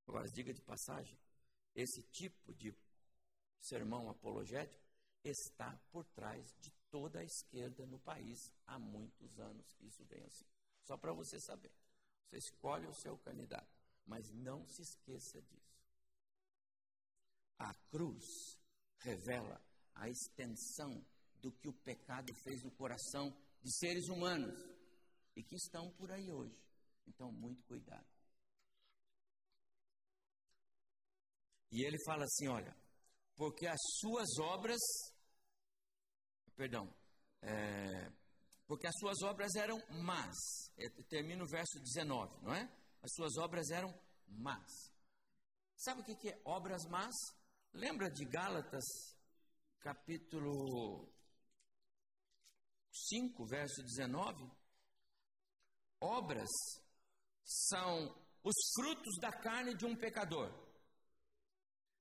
Agora, 0.06 0.26
diga 0.32 0.52
de 0.52 0.60
passagem, 0.62 1.18
esse 1.74 2.02
tipo 2.10 2.54
de 2.54 2.74
sermão 3.60 4.08
apologético 4.10 4.84
está 5.22 5.76
por 5.90 6.04
trás 6.06 6.44
de 6.60 6.70
toda 6.90 7.20
a 7.20 7.24
esquerda 7.24 7.86
no 7.86 7.98
país 8.00 8.38
há 8.66 8.78
muitos 8.78 9.38
anos. 9.38 9.66
Isso 9.80 10.04
vem 10.06 10.22
assim. 10.24 10.46
Só 10.84 10.96
para 10.96 11.12
você 11.12 11.38
saber. 11.40 11.72
Você 12.28 12.38
escolhe 12.38 12.86
o 12.86 12.94
seu 12.94 13.18
candidato, 13.18 13.70
mas 14.06 14.30
não 14.32 14.66
se 14.66 14.82
esqueça 14.82 15.42
disso. 15.42 15.70
A 17.58 17.74
cruz 17.90 18.24
revela 18.98 19.60
a 19.94 20.08
extensão 20.08 21.04
do 21.40 21.52
que 21.52 21.68
o 21.68 21.72
pecado 21.72 22.32
fez 22.42 22.62
no 22.62 22.70
coração 22.72 23.30
de 23.62 23.76
seres 23.78 24.08
humanos 24.08 24.58
e 25.40 25.42
que 25.42 25.56
estão 25.56 25.90
por 25.92 26.12
aí 26.12 26.30
hoje. 26.30 26.54
Então, 27.06 27.32
muito 27.32 27.64
cuidado. 27.64 28.06
E 31.72 31.82
ele 31.82 31.96
fala 32.04 32.24
assim: 32.24 32.48
olha, 32.48 32.76
porque 33.34 33.66
as 33.66 33.80
suas 33.98 34.38
obras, 34.38 34.80
perdão, 36.54 36.94
é, 37.40 38.12
porque 38.66 38.86
as 38.86 38.94
suas 38.98 39.22
obras 39.22 39.54
eram 39.54 39.78
más. 40.02 40.36
Termina 41.08 41.42
o 41.42 41.48
verso 41.48 41.80
19, 41.80 42.42
não 42.42 42.54
é? 42.54 42.70
As 43.02 43.12
suas 43.14 43.36
obras 43.38 43.70
eram 43.70 43.98
más. 44.28 44.92
Sabe 45.74 46.02
o 46.02 46.04
que 46.04 46.28
é 46.28 46.42
obras 46.44 46.84
más? 46.90 47.14
Lembra 47.72 48.10
de 48.10 48.26
Gálatas, 48.26 48.84
capítulo 49.80 51.10
5, 52.92 53.46
verso 53.46 53.82
19? 53.82 54.59
Obras 56.00 56.48
são 57.44 58.14
os 58.42 58.54
frutos 58.74 59.18
da 59.20 59.30
carne 59.30 59.74
de 59.74 59.84
um 59.84 59.94
pecador. 59.94 60.50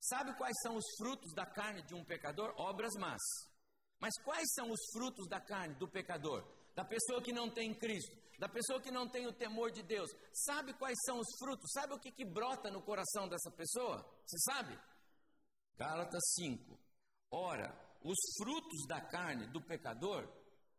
Sabe 0.01 0.33
quais 0.37 0.55
são 0.63 0.75
os 0.75 0.85
frutos 0.97 1.33
da 1.33 1.45
carne 1.45 1.81
de 1.83 1.93
um 1.93 2.05
pecador? 2.05 2.53
Obras 2.57 2.93
más. 2.97 3.21
Mas 3.99 4.13
quais 4.23 4.47
são 4.53 4.71
os 4.71 4.79
frutos 4.93 5.27
da 5.27 5.41
carne 5.41 5.75
do 5.75 5.87
pecador? 5.89 6.47
Da 6.73 6.85
pessoa 6.85 7.21
que 7.21 7.33
não 7.33 7.49
tem 7.49 7.77
Cristo, 7.77 8.15
da 8.39 8.47
pessoa 8.47 8.81
que 8.81 8.89
não 8.89 9.09
tem 9.09 9.27
o 9.27 9.33
temor 9.33 9.71
de 9.71 9.83
Deus. 9.83 10.09
Sabe 10.31 10.73
quais 10.73 10.97
são 11.05 11.19
os 11.19 11.27
frutos? 11.37 11.69
Sabe 11.73 11.93
o 11.93 11.99
que, 11.99 12.11
que 12.11 12.23
brota 12.23 12.71
no 12.71 12.81
coração 12.81 13.27
dessa 13.27 13.51
pessoa? 13.51 13.97
Você 14.25 14.37
sabe? 14.53 14.79
Gálatas 15.75 16.23
5. 16.35 16.79
Ora, 17.31 17.77
os 18.01 18.17
frutos 18.37 18.87
da 18.87 19.01
carne 19.01 19.47
do 19.47 19.61
pecador 19.61 20.25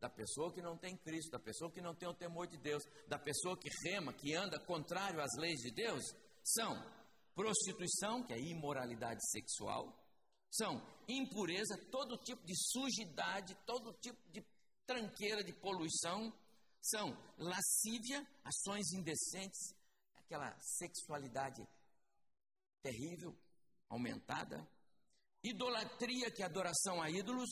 da 0.01 0.09
pessoa 0.09 0.53
que 0.53 0.63
não 0.63 0.77
tem 0.77 0.97
Cristo, 0.97 1.31
da 1.31 1.39
pessoa 1.39 1.71
que 1.71 1.81
não 1.81 1.95
tem 1.95 2.09
o 2.09 2.15
temor 2.15 2.47
de 2.47 2.57
Deus, 2.57 2.83
da 3.07 3.19
pessoa 3.19 3.57
que 3.57 3.69
rema, 3.85 4.13
que 4.15 4.35
anda 4.35 4.59
contrário 4.65 5.21
às 5.21 5.31
leis 5.39 5.61
de 5.61 5.71
Deus, 5.71 6.03
são 6.43 6.75
prostituição, 7.35 8.23
que 8.25 8.33
é 8.33 8.39
imoralidade 8.39 9.21
sexual, 9.31 9.95
são 10.51 10.83
impureza, 11.07 11.77
todo 11.91 12.17
tipo 12.19 12.45
de 12.45 12.55
sujidade, 12.57 13.55
todo 13.67 13.93
tipo 14.01 14.19
de 14.31 14.45
tranqueira, 14.87 15.45
de 15.45 15.53
poluição, 15.53 16.33
são 16.83 17.17
lascívia, 17.37 18.27
ações 18.43 18.93
indecentes, 18.93 19.75
aquela 20.17 20.59
sexualidade 20.59 21.63
terrível, 22.83 23.37
aumentada, 23.89 24.67
idolatria, 25.43 26.31
que 26.31 26.43
é 26.43 26.47
adoração 26.47 27.03
a 27.03 27.11
ídolos, 27.11 27.51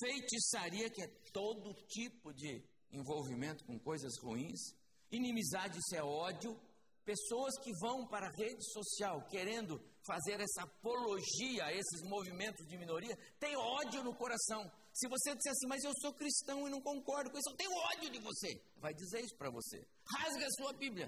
feitiçaria, 0.00 0.90
que 0.90 1.02
é 1.02 1.08
todo 1.32 1.74
tipo 1.86 2.32
de 2.32 2.62
envolvimento 2.90 3.64
com 3.64 3.78
coisas 3.78 4.12
ruins, 4.22 4.74
inimizade, 5.10 5.78
isso 5.78 5.96
é 5.96 6.02
ódio, 6.02 6.58
pessoas 7.04 7.58
que 7.62 7.72
vão 7.80 8.06
para 8.06 8.26
a 8.26 8.36
rede 8.36 8.62
social 8.70 9.26
querendo 9.28 9.80
fazer 10.06 10.40
essa 10.40 10.62
apologia 10.62 11.64
a 11.64 11.72
esses 11.72 12.02
movimentos 12.02 12.66
de 12.66 12.76
minoria, 12.76 13.16
têm 13.38 13.56
ódio 13.56 14.02
no 14.04 14.14
coração, 14.14 14.70
Se 14.92 15.08
você 15.08 15.34
disser 15.36 15.52
assim, 15.52 15.66
mas 15.68 15.84
eu 15.84 15.92
sou 16.00 16.12
cristão 16.12 16.66
e 16.66 16.70
não 16.70 16.80
concordo 16.80 17.30
com 17.30 17.38
isso, 17.38 17.50
eu 17.50 17.56
tenho 17.56 17.70
ódio 17.70 18.10
de 18.10 18.18
você. 18.18 18.60
Vai 18.78 18.92
dizer 18.92 19.20
isso 19.20 19.36
para 19.36 19.48
você. 19.48 19.86
Rasga 20.16 20.44
a 20.44 20.50
sua 20.50 20.72
Bíblia. 20.72 21.06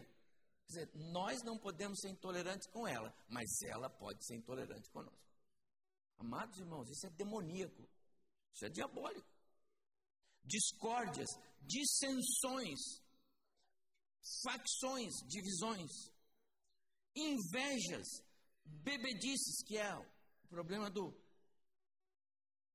Quer 0.68 0.85
dizer, 0.85 0.90
nós 1.11 1.42
não 1.42 1.59
podemos 1.59 1.98
ser 1.98 2.11
intolerantes 2.11 2.68
com 2.70 2.87
ela, 2.87 3.12
mas 3.28 3.48
ela 3.62 3.90
pode 3.90 4.24
ser 4.24 4.37
intolerante 4.37 4.88
conosco. 4.90 5.18
Amados 6.18 6.59
irmãos, 6.59 6.88
isso 6.88 7.06
é 7.06 7.11
demoníaco. 7.11 7.83
Isso 8.54 8.64
é 8.64 8.68
diabólico. 8.68 9.28
Discórdias, 10.44 11.28
dissensões, 11.62 12.80
facções, 14.42 15.12
divisões, 15.26 15.90
invejas, 17.14 18.06
bebedices, 18.64 19.62
que 19.66 19.76
é 19.76 19.94
o 19.94 20.48
problema 20.48 20.90
do 20.90 21.14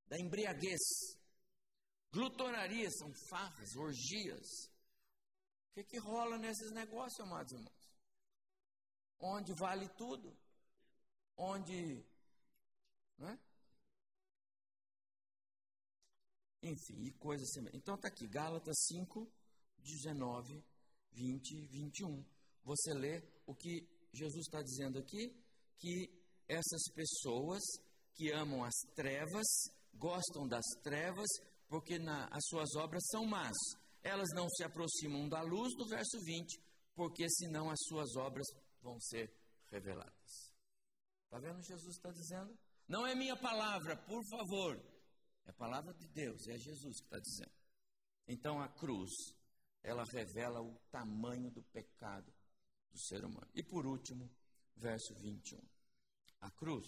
da 0.08 0.18
embriaguez, 0.18 0.80
glutonaria, 2.12 2.88
são 2.90 3.12
farras, 3.28 3.74
orgias. 3.76 4.70
O 5.70 5.74
que, 5.74 5.84
que 5.84 5.98
rola 5.98 6.38
nesses 6.38 6.70
negócios, 6.72 7.20
amados 7.20 7.52
irmãos? 7.52 7.92
Onde 9.18 9.52
vale 9.54 9.88
tudo, 9.90 10.36
onde. 11.36 12.04
Né? 13.18 13.38
Enfim, 16.66 17.04
e 17.04 17.12
coisas 17.12 17.48
assim. 17.48 17.68
Então 17.72 17.94
está 17.94 18.08
aqui, 18.08 18.26
Gálatas 18.26 18.76
5, 18.88 19.30
19, 19.78 20.64
20 21.12 21.50
e 21.52 21.66
21. 21.66 22.24
Você 22.64 22.92
lê 22.92 23.22
o 23.46 23.54
que 23.54 23.88
Jesus 24.12 24.46
está 24.46 24.60
dizendo 24.60 24.98
aqui, 24.98 25.32
que 25.78 26.10
essas 26.48 26.82
pessoas 26.92 27.62
que 28.14 28.32
amam 28.32 28.64
as 28.64 28.74
trevas, 28.94 29.46
gostam 29.94 30.48
das 30.48 30.64
trevas, 30.82 31.28
porque 31.68 31.98
na, 31.98 32.26
as 32.32 32.44
suas 32.48 32.74
obras 32.76 33.02
são 33.10 33.24
más. 33.26 33.56
Elas 34.02 34.28
não 34.34 34.48
se 34.48 34.64
aproximam 34.64 35.28
da 35.28 35.42
luz, 35.42 35.72
do 35.76 35.86
verso 35.86 36.18
20, 36.24 36.60
porque 36.94 37.28
senão 37.28 37.70
as 37.70 37.78
suas 37.86 38.16
obras 38.16 38.46
vão 38.82 38.98
ser 39.00 39.32
reveladas. 39.70 40.54
Está 41.24 41.38
vendo 41.38 41.58
o 41.58 41.60
que 41.60 41.68
Jesus 41.68 41.96
está 41.96 42.10
dizendo? 42.10 42.58
Não 42.88 43.06
é 43.06 43.14
minha 43.14 43.36
palavra, 43.36 43.96
por 43.96 44.22
favor. 44.28 44.95
É 45.46 45.50
a 45.50 45.54
palavra 45.54 45.94
de 45.94 46.06
Deus, 46.08 46.48
é 46.48 46.58
Jesus 46.58 46.98
que 47.00 47.06
está 47.06 47.18
dizendo. 47.18 47.54
Então 48.26 48.60
a 48.60 48.68
cruz, 48.68 49.10
ela 49.82 50.04
revela 50.04 50.60
o 50.60 50.76
tamanho 50.90 51.50
do 51.50 51.62
pecado 51.62 52.32
do 52.90 52.98
ser 52.98 53.24
humano. 53.24 53.48
E 53.54 53.62
por 53.62 53.86
último, 53.86 54.28
verso 54.74 55.14
21. 55.14 55.60
A 56.40 56.50
cruz 56.50 56.86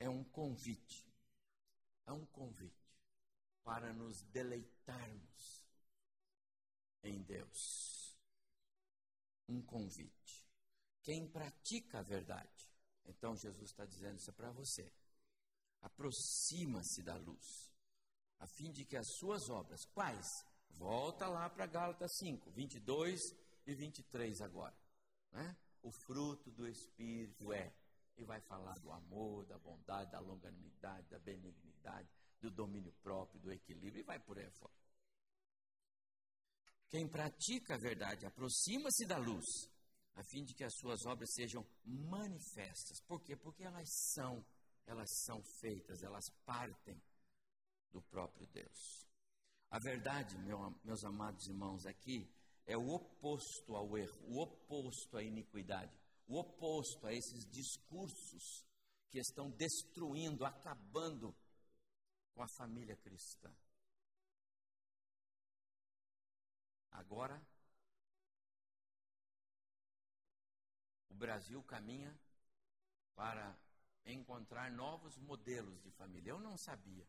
é 0.00 0.08
um 0.08 0.24
convite, 0.24 1.06
é 2.06 2.12
um 2.12 2.24
convite 2.26 2.86
para 3.62 3.92
nos 3.92 4.22
deleitarmos 4.22 5.64
em 7.02 7.22
Deus. 7.22 8.16
Um 9.48 9.62
convite. 9.62 10.44
Quem 11.02 11.28
pratica 11.28 12.00
a 12.00 12.02
verdade, 12.02 12.68
então 13.04 13.36
Jesus 13.36 13.70
está 13.70 13.84
dizendo 13.84 14.18
isso 14.18 14.32
para 14.32 14.50
você. 14.50 14.92
Aproxima-se 15.86 17.00
da 17.00 17.16
luz, 17.16 17.70
a 18.40 18.46
fim 18.48 18.72
de 18.72 18.84
que 18.84 18.96
as 18.96 19.06
suas 19.18 19.48
obras, 19.48 19.84
quais? 19.94 20.26
Volta 20.70 21.28
lá 21.28 21.48
para 21.48 21.64
Gálatas 21.66 22.16
5, 22.18 22.50
22 22.50 23.20
e 23.64 23.72
23 23.72 24.40
agora. 24.40 24.76
Né? 25.30 25.56
O 25.82 25.92
fruto 25.92 26.50
do 26.50 26.66
Espírito 26.66 27.52
é. 27.52 27.72
E 28.16 28.24
vai 28.24 28.40
falar 28.40 28.74
do 28.80 28.90
amor, 28.90 29.46
da 29.46 29.58
bondade, 29.58 30.10
da 30.10 30.18
longanimidade, 30.18 31.06
da 31.08 31.20
benignidade, 31.20 32.08
do 32.40 32.50
domínio 32.50 32.92
próprio, 33.02 33.40
do 33.40 33.52
equilíbrio, 33.52 34.00
e 34.00 34.02
vai 34.04 34.18
por 34.18 34.38
aí 34.38 34.50
fora. 34.50 34.74
Quem 36.88 37.06
pratica 37.06 37.74
a 37.74 37.78
verdade 37.78 38.26
aproxima-se 38.26 39.06
da 39.06 39.18
luz, 39.18 39.44
a 40.14 40.24
fim 40.24 40.42
de 40.44 40.52
que 40.52 40.64
as 40.64 40.74
suas 40.74 41.04
obras 41.06 41.32
sejam 41.32 41.64
manifestas. 41.84 43.00
Por 43.06 43.22
quê? 43.22 43.36
Porque 43.36 43.62
elas 43.62 43.88
são, 44.14 44.44
elas 44.86 45.10
são 45.24 45.42
feitas, 45.60 46.02
elas 46.02 46.24
partem 46.44 47.00
do 47.92 48.00
próprio 48.02 48.46
Deus. 48.48 49.06
A 49.70 49.78
verdade, 49.78 50.38
meu, 50.38 50.70
meus 50.84 51.04
amados 51.04 51.46
irmãos, 51.48 51.84
aqui 51.86 52.28
é 52.64 52.76
o 52.76 52.88
oposto 52.88 53.74
ao 53.74 53.96
erro, 53.98 54.18
o 54.28 54.42
oposto 54.42 55.16
à 55.16 55.22
iniquidade, 55.22 55.92
o 56.26 56.38
oposto 56.38 57.06
a 57.06 57.12
esses 57.12 57.44
discursos 57.50 58.64
que 59.10 59.18
estão 59.18 59.50
destruindo, 59.50 60.44
acabando 60.44 61.34
com 62.34 62.42
a 62.42 62.48
família 62.56 62.96
cristã. 62.96 63.52
Agora, 66.90 67.40
o 71.10 71.14
Brasil 71.14 71.62
caminha 71.64 72.18
para 73.14 73.56
encontrar 74.14 74.70
novos 74.70 75.16
modelos 75.18 75.82
de 75.82 75.90
família. 75.90 76.30
Eu 76.30 76.38
não 76.38 76.56
sabia, 76.56 77.06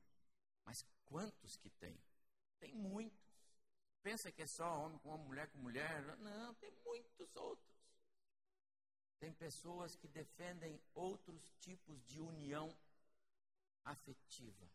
mas 0.65 0.85
quantos 1.05 1.55
que 1.55 1.69
tem? 1.69 1.97
Tem 2.59 2.73
muitos 2.73 3.27
pensa 4.07 4.31
que 4.31 4.41
é 4.41 4.47
só 4.47 4.85
homem 4.85 4.97
com 4.99 5.09
homem, 5.09 5.27
mulher 5.27 5.49
com 5.49 5.57
mulher. 5.57 6.17
Não, 6.19 6.53
tem 6.55 6.71
muitos 6.85 7.35
outros. 7.35 7.75
Tem 9.19 9.33
pessoas 9.33 9.97
que 9.97 10.07
defendem 10.07 10.79
outros 10.93 11.51
tipos 11.59 12.01
de 12.05 12.21
união 12.21 12.73
afetiva, 13.83 14.65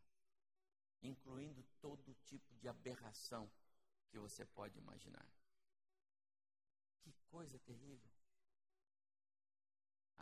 incluindo 1.01 1.65
todo 1.81 2.15
tipo 2.27 2.55
de 2.57 2.69
aberração 2.69 3.51
que 4.11 4.19
você 4.19 4.45
pode 4.45 4.77
imaginar. 4.79 5.27
Que 7.01 7.13
coisa 7.31 7.59
terrível. 7.61 8.11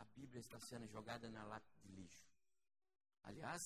A 0.01 0.05
Bíblia 0.15 0.39
está 0.39 0.59
sendo 0.59 0.87
jogada 0.87 1.29
na 1.29 1.43
lata 1.43 1.71
de 1.79 1.91
lixo. 1.91 2.25
Aliás, 3.21 3.61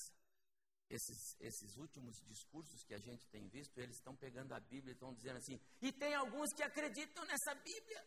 esses, 0.89 1.35
esses 1.39 1.77
últimos 1.77 2.21
discursos 2.25 2.83
que 2.83 2.93
a 2.93 2.97
gente 2.97 3.25
tem 3.29 3.47
visto, 3.47 3.77
eles 3.79 3.95
estão 3.95 4.13
pegando 4.17 4.53
a 4.53 4.59
Bíblia 4.59 4.91
e 4.91 4.95
estão 4.95 5.13
dizendo 5.13 5.37
assim, 5.37 5.57
e 5.81 5.93
tem 5.93 6.13
alguns 6.13 6.51
que 6.53 6.61
acreditam 6.61 7.23
nessa 7.25 7.55
Bíblia. 7.55 8.05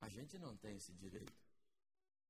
A 0.00 0.08
gente 0.08 0.38
não 0.38 0.56
tem 0.56 0.74
esse 0.76 0.94
direito. 0.94 1.38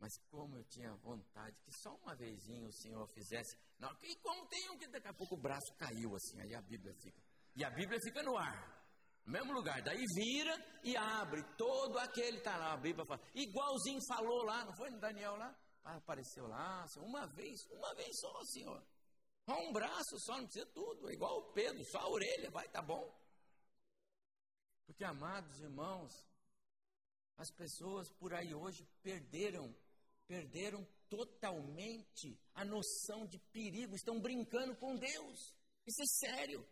Mas 0.01 0.17
como 0.31 0.57
eu 0.57 0.65
tinha 0.65 0.93
vontade 0.97 1.57
que 1.63 1.71
só 1.71 1.95
uma 1.95 2.17
vezinha 2.17 2.67
o 2.67 2.73
Senhor 2.73 3.07
fizesse. 3.09 3.57
Não, 3.79 3.97
e 4.03 4.17
como 4.17 4.49
tem 4.49 4.71
um 4.71 4.79
que 4.79 4.89
daqui 4.89 5.07
a 5.07 5.15
pouco 5.15 5.37
o 5.37 5.41
braço 5.41 5.73
caiu 5.77 6.17
assim, 6.17 6.41
aí 6.41 6.55
a 6.57 6.63
Bíblia 6.63 6.93
fica. 6.95 7.23
E 7.55 7.63
a 7.63 7.71
Bíblia 7.71 8.01
fica 8.01 8.21
no 8.25 8.37
ar. 8.37 8.80
Mesmo 9.27 9.53
lugar. 9.53 9.83
Daí 9.83 10.05
vira 10.15 10.81
e 10.83 10.97
abre. 10.97 11.43
Todo 11.57 11.99
aquele 11.99 12.39
está 12.39 12.57
lá, 12.57 12.73
a 12.73 12.77
Bíblia 12.77 13.05
fala. 13.07 13.21
Igualzinho 13.35 14.01
falou 14.09 14.45
lá, 14.45 14.65
não 14.65 14.75
foi 14.75 14.91
no 14.91 14.99
Daniel 14.99 15.37
lá? 15.37 15.55
apareceu 15.83 16.47
lá, 16.47 16.83
assim, 16.85 17.01
uma 17.01 17.27
vez, 17.27 17.67
uma 17.71 17.95
vez 17.95 18.19
só, 18.21 18.45
senhor. 18.45 18.85
Só 19.45 19.59
um 19.61 19.73
braço 19.73 20.19
só, 20.19 20.37
não 20.37 20.45
precisa 20.45 20.67
tudo. 20.67 21.09
É 21.09 21.15
igual 21.15 21.39
o 21.39 21.53
Pedro, 21.53 21.85
só 21.91 21.99
a 21.99 22.11
orelha, 22.11 22.51
vai, 22.51 22.69
tá 22.69 22.83
bom. 22.83 23.13
Porque, 24.87 25.05
amados 25.05 25.61
irmãos, 25.61 26.13
as 27.37 27.51
pessoas 27.51 28.13
por 28.13 28.35
aí 28.35 28.55
hoje 28.55 28.87
perderam, 29.03 29.75
perderam 30.27 30.87
totalmente 31.09 32.39
a 32.55 32.65
noção 32.65 33.27
de 33.27 33.39
perigo, 33.39 33.95
estão 33.95 34.21
brincando 34.21 34.77
com 34.77 34.97
Deus. 34.97 35.55
Isso 35.87 36.03
é 36.03 36.29
sério. 36.29 36.67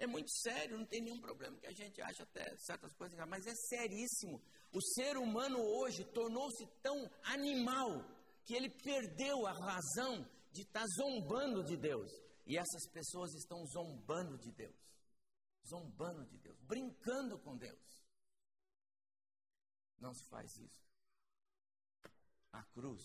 É 0.00 0.06
muito 0.06 0.30
sério, 0.30 0.78
não 0.78 0.86
tem 0.86 1.02
nenhum 1.02 1.20
problema 1.20 1.58
que 1.58 1.66
a 1.66 1.72
gente 1.74 2.00
acha 2.00 2.22
até 2.22 2.56
certas 2.56 2.94
coisas, 2.94 3.18
mas 3.28 3.46
é 3.46 3.54
seríssimo. 3.54 4.42
O 4.72 4.80
ser 4.80 5.18
humano 5.18 5.58
hoje 5.60 6.02
tornou-se 6.06 6.66
tão 6.80 6.96
animal 7.22 8.02
que 8.46 8.54
ele 8.54 8.70
perdeu 8.70 9.46
a 9.46 9.52
razão 9.52 10.26
de 10.52 10.62
estar 10.62 10.86
zombando 10.96 11.62
de 11.62 11.76
Deus. 11.76 12.10
E 12.46 12.56
essas 12.56 12.90
pessoas 12.90 13.34
estão 13.34 13.62
zombando 13.66 14.38
de 14.38 14.50
Deus. 14.52 14.74
Zombando 15.68 16.24
de 16.24 16.38
Deus, 16.38 16.58
brincando 16.62 17.38
com 17.38 17.58
Deus. 17.58 18.02
Não 19.98 20.14
se 20.14 20.26
faz 20.30 20.50
isso. 20.56 20.82
A 22.52 22.64
cruz 22.72 23.02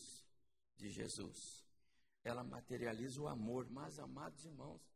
de 0.77 0.89
Jesus, 0.89 1.37
ela 2.23 2.41
materializa 2.41 3.21
o 3.21 3.27
amor. 3.27 3.69
Mas, 3.69 3.99
amados 3.99 4.45
irmãos, 4.45 4.94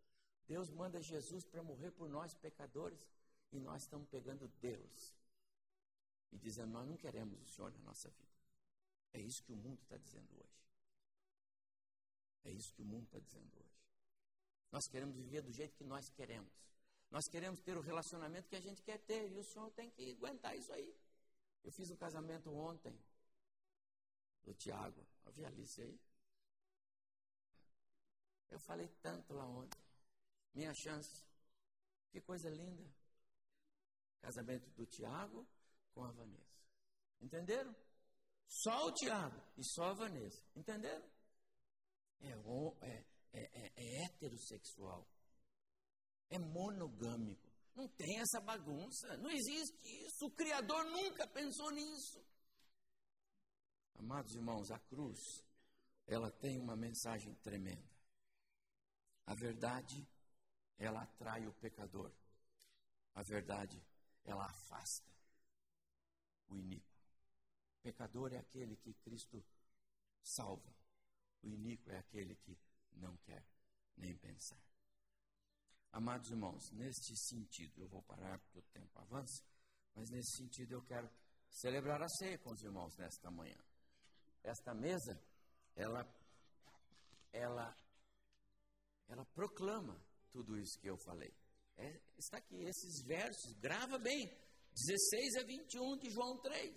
Deus 0.50 0.68
manda 0.72 1.00
Jesus 1.00 1.46
para 1.46 1.62
morrer 1.62 1.92
por 1.92 2.10
nós, 2.10 2.34
pecadores, 2.34 3.00
e 3.52 3.60
nós 3.60 3.84
estamos 3.84 4.08
pegando 4.08 4.48
Deus 4.60 5.14
e 6.32 6.40
dizendo: 6.40 6.72
Nós 6.72 6.88
não 6.88 6.98
queremos 6.98 7.40
o 7.40 7.46
Senhor 7.46 7.72
na 7.72 7.78
nossa 7.82 8.10
vida. 8.10 8.34
É 9.14 9.20
isso 9.22 9.44
que 9.44 9.54
o 9.54 9.56
mundo 9.56 9.80
está 9.84 9.96
dizendo 9.96 10.28
hoje. 10.40 10.60
É 12.46 12.52
isso 12.52 12.74
que 12.74 12.82
o 12.82 12.86
mundo 12.86 13.04
está 13.04 13.20
dizendo 13.20 13.52
hoje. 13.60 13.80
Nós 14.72 14.88
queremos 14.88 15.16
viver 15.16 15.44
do 15.44 15.52
jeito 15.52 15.76
que 15.76 15.84
nós 15.84 16.10
queremos. 16.10 16.52
Nós 17.12 17.28
queremos 17.28 17.60
ter 17.60 17.78
o 17.78 17.82
relacionamento 17.82 18.50
que 18.50 18.56
a 18.56 18.62
gente 18.62 18.82
quer 18.82 18.98
ter. 18.98 19.32
E 19.32 19.38
o 19.38 19.44
Senhor 19.44 19.70
tem 19.72 19.92
que 19.92 20.14
aguentar 20.14 20.58
isso 20.58 20.74
aí. 20.74 20.96
Eu 21.64 21.72
fiz 21.72 21.92
um 21.92 21.96
casamento 21.96 22.52
ontem 22.52 23.00
do 24.44 24.54
Tiago. 24.56 25.06
Havia 25.26 25.48
Alice 25.48 25.80
aí? 25.80 26.00
Eu 28.50 28.60
falei 28.60 28.88
tanto 29.04 29.32
lá 29.34 29.46
ontem. 29.46 29.89
Minha 30.54 30.74
chance. 30.74 31.24
Que 32.12 32.22
coisa 32.22 32.50
linda. 32.50 32.84
Casamento 34.22 34.70
do 34.72 34.86
Tiago 34.86 35.48
com 35.94 36.04
a 36.04 36.12
Vanessa. 36.12 36.60
Entenderam? 37.22 37.76
Só 38.48 38.88
o 38.88 38.94
Tiago 38.94 39.42
e 39.58 39.64
só 39.64 39.86
a 39.86 39.94
Vanessa. 39.94 40.44
Entenderam? 40.56 41.08
É, 42.22 42.32
é, 42.82 43.06
é, 43.34 43.42
é, 43.42 43.72
é 43.76 44.06
heterossexual. 44.06 45.08
É 46.30 46.40
monogâmico. 46.40 47.50
Não 47.76 47.88
tem 47.90 48.20
essa 48.20 48.42
bagunça. 48.42 49.18
Não 49.18 49.30
existe 49.30 50.06
isso. 50.06 50.26
O 50.26 50.32
Criador 50.32 50.84
nunca 50.86 51.28
pensou 51.28 51.72
nisso. 51.72 52.22
Amados 53.96 54.34
irmãos, 54.34 54.72
a 54.72 54.80
cruz, 54.80 55.20
ela 56.08 56.32
tem 56.32 56.58
uma 56.60 56.76
mensagem 56.76 57.34
tremenda. 57.36 57.90
A 59.26 59.36
verdade, 59.36 60.08
ela 60.80 61.04
atrai 61.04 61.46
o 61.46 61.54
pecador. 61.54 62.12
A 63.14 63.22
verdade, 63.22 63.84
ela 64.24 64.46
afasta 64.46 65.12
o 66.48 66.56
iníquo. 66.56 66.88
Pecador 67.84 68.34
é 68.34 68.38
aquele 68.38 68.78
que 68.78 68.94
Cristo 68.94 69.44
salva. 70.24 70.74
O 71.44 71.50
iníquo 71.50 71.92
é 71.92 71.98
aquele 71.98 72.36
que 72.36 72.58
não 72.94 73.16
quer 73.18 73.46
nem 73.98 74.18
pensar. 74.18 74.62
Amados 75.92 76.30
irmãos, 76.30 76.72
neste 76.72 77.16
sentido, 77.18 77.82
eu 77.82 77.88
vou 77.88 78.02
parar 78.04 78.40
porque 78.40 78.60
o 78.60 78.64
tempo 78.74 79.00
avança, 79.00 79.44
mas 79.96 80.10
nesse 80.10 80.38
sentido 80.38 80.74
eu 80.74 80.84
quero 80.84 81.10
celebrar 81.50 82.02
a 82.02 82.10
ceia 82.10 82.38
com 82.38 82.52
os 82.52 82.62
irmãos 82.62 82.96
nesta 82.98 83.32
manhã. 83.32 83.58
Esta 84.44 84.74
mesa, 84.74 85.20
ela, 85.76 86.06
ela, 87.34 87.76
ela 89.08 89.26
proclama 89.26 90.00
tudo 90.32 90.58
isso 90.58 90.80
que 90.80 90.90
eu 90.90 90.98
falei. 90.98 91.34
É, 91.78 92.00
está 92.18 92.38
aqui, 92.38 92.58
esses 92.64 93.06
versos, 93.06 93.54
grava 93.60 93.98
bem, 93.98 94.28
16 94.74 95.36
a 95.38 95.44
21 95.44 95.98
de 95.98 96.10
João 96.10 96.38
3. 96.42 96.76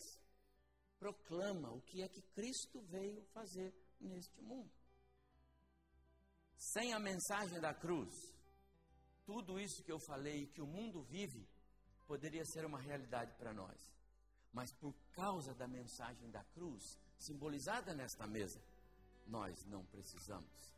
Proclama 0.98 1.72
o 1.72 1.80
que 1.82 2.02
é 2.02 2.08
que 2.08 2.22
Cristo 2.34 2.80
veio 2.82 3.22
fazer 3.32 3.74
neste 4.00 4.40
mundo. 4.40 4.70
Sem 6.56 6.92
a 6.92 7.00
mensagem 7.00 7.60
da 7.60 7.74
cruz, 7.74 8.14
tudo 9.24 9.58
isso 9.58 9.82
que 9.82 9.90
eu 9.90 9.98
falei 10.06 10.46
que 10.46 10.62
o 10.62 10.66
mundo 10.66 11.02
vive 11.02 11.48
poderia 12.06 12.44
ser 12.44 12.64
uma 12.64 12.80
realidade 12.80 13.34
para 13.36 13.52
nós. 13.52 13.76
Mas 14.52 14.72
por 14.74 14.94
causa 15.12 15.54
da 15.54 15.66
mensagem 15.66 16.30
da 16.30 16.44
cruz, 16.44 16.82
simbolizada 17.18 17.94
nesta 17.94 18.26
mesa, 18.26 18.62
nós 19.26 19.64
não 19.66 19.84
precisamos 19.86 20.76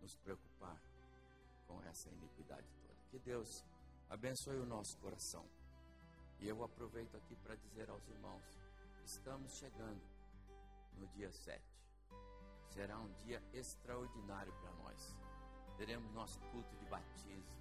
nos 0.00 0.16
preocupar 0.16 0.89
com 1.70 1.80
essa 1.88 2.08
iniquidade 2.08 2.66
toda. 2.82 2.98
Que 3.10 3.18
Deus 3.18 3.64
abençoe 4.08 4.58
o 4.58 4.66
nosso 4.66 4.98
coração. 4.98 5.46
E 6.40 6.48
eu 6.48 6.64
aproveito 6.64 7.16
aqui 7.16 7.36
para 7.36 7.54
dizer 7.54 7.88
aos 7.88 8.06
irmãos: 8.08 8.60
estamos 9.04 9.52
chegando 9.52 10.02
no 10.98 11.06
dia 11.08 11.30
7. 11.30 11.62
Será 12.66 12.98
um 12.98 13.12
dia 13.24 13.42
extraordinário 13.52 14.52
para 14.60 14.72
nós. 14.82 15.16
Teremos 15.76 16.12
nosso 16.12 16.40
culto 16.52 16.76
de 16.76 16.84
batismo. 16.86 17.60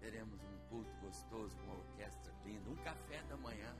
Teremos 0.00 0.42
um 0.42 0.58
culto 0.68 0.90
gostoso, 1.00 1.56
com 1.58 1.64
uma 1.64 1.76
orquestra 1.76 2.32
linda, 2.44 2.70
um 2.70 2.76
café 2.76 3.22
da 3.24 3.36
manhã. 3.36 3.74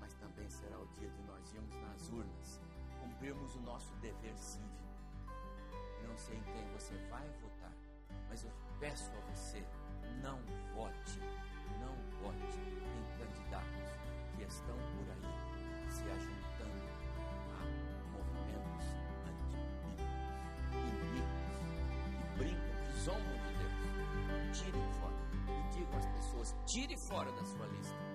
Mas 0.00 0.14
também 0.14 0.48
será 0.50 0.78
o 0.78 0.86
dia 0.94 1.08
de 1.08 1.22
nós 1.22 1.52
irmos 1.52 1.74
nas 1.76 2.08
urnas, 2.08 2.60
cumprirmos 3.00 3.54
o 3.54 3.60
nosso 3.60 3.94
dever 3.96 4.36
cívico. 4.36 4.88
Não 6.06 6.16
sei 6.16 6.36
em 6.36 6.42
quem 6.42 6.72
você 6.72 6.96
vai 7.08 7.28
votar, 7.40 7.47
mas 8.28 8.44
eu 8.44 8.50
peço 8.78 9.10
a 9.12 9.20
você, 9.32 9.64
não 10.22 10.38
vote, 10.74 11.20
não 11.80 11.94
vote 12.22 12.60
em 12.60 13.18
candidatos 13.18 13.98
que 14.36 14.42
estão 14.44 14.76
por 14.76 15.10
aí 15.10 15.90
se 15.90 16.02
ajuntando 16.02 16.88
a 17.52 17.64
movimentos 18.12 18.86
antibíblicos, 19.26 20.08
iníquos, 21.08 21.56
que 22.14 22.38
brincam, 22.38 22.74
que 22.84 22.92
zombam 23.00 23.38
de 23.46 23.54
Deus. 23.58 24.58
Tire 24.58 24.82
fora. 25.00 25.18
E 25.48 25.76
digo 25.76 25.96
às 25.96 26.06
pessoas, 26.06 26.56
tire 26.66 26.96
fora 27.08 27.32
da 27.32 27.44
sua 27.44 27.66
lista 27.66 28.07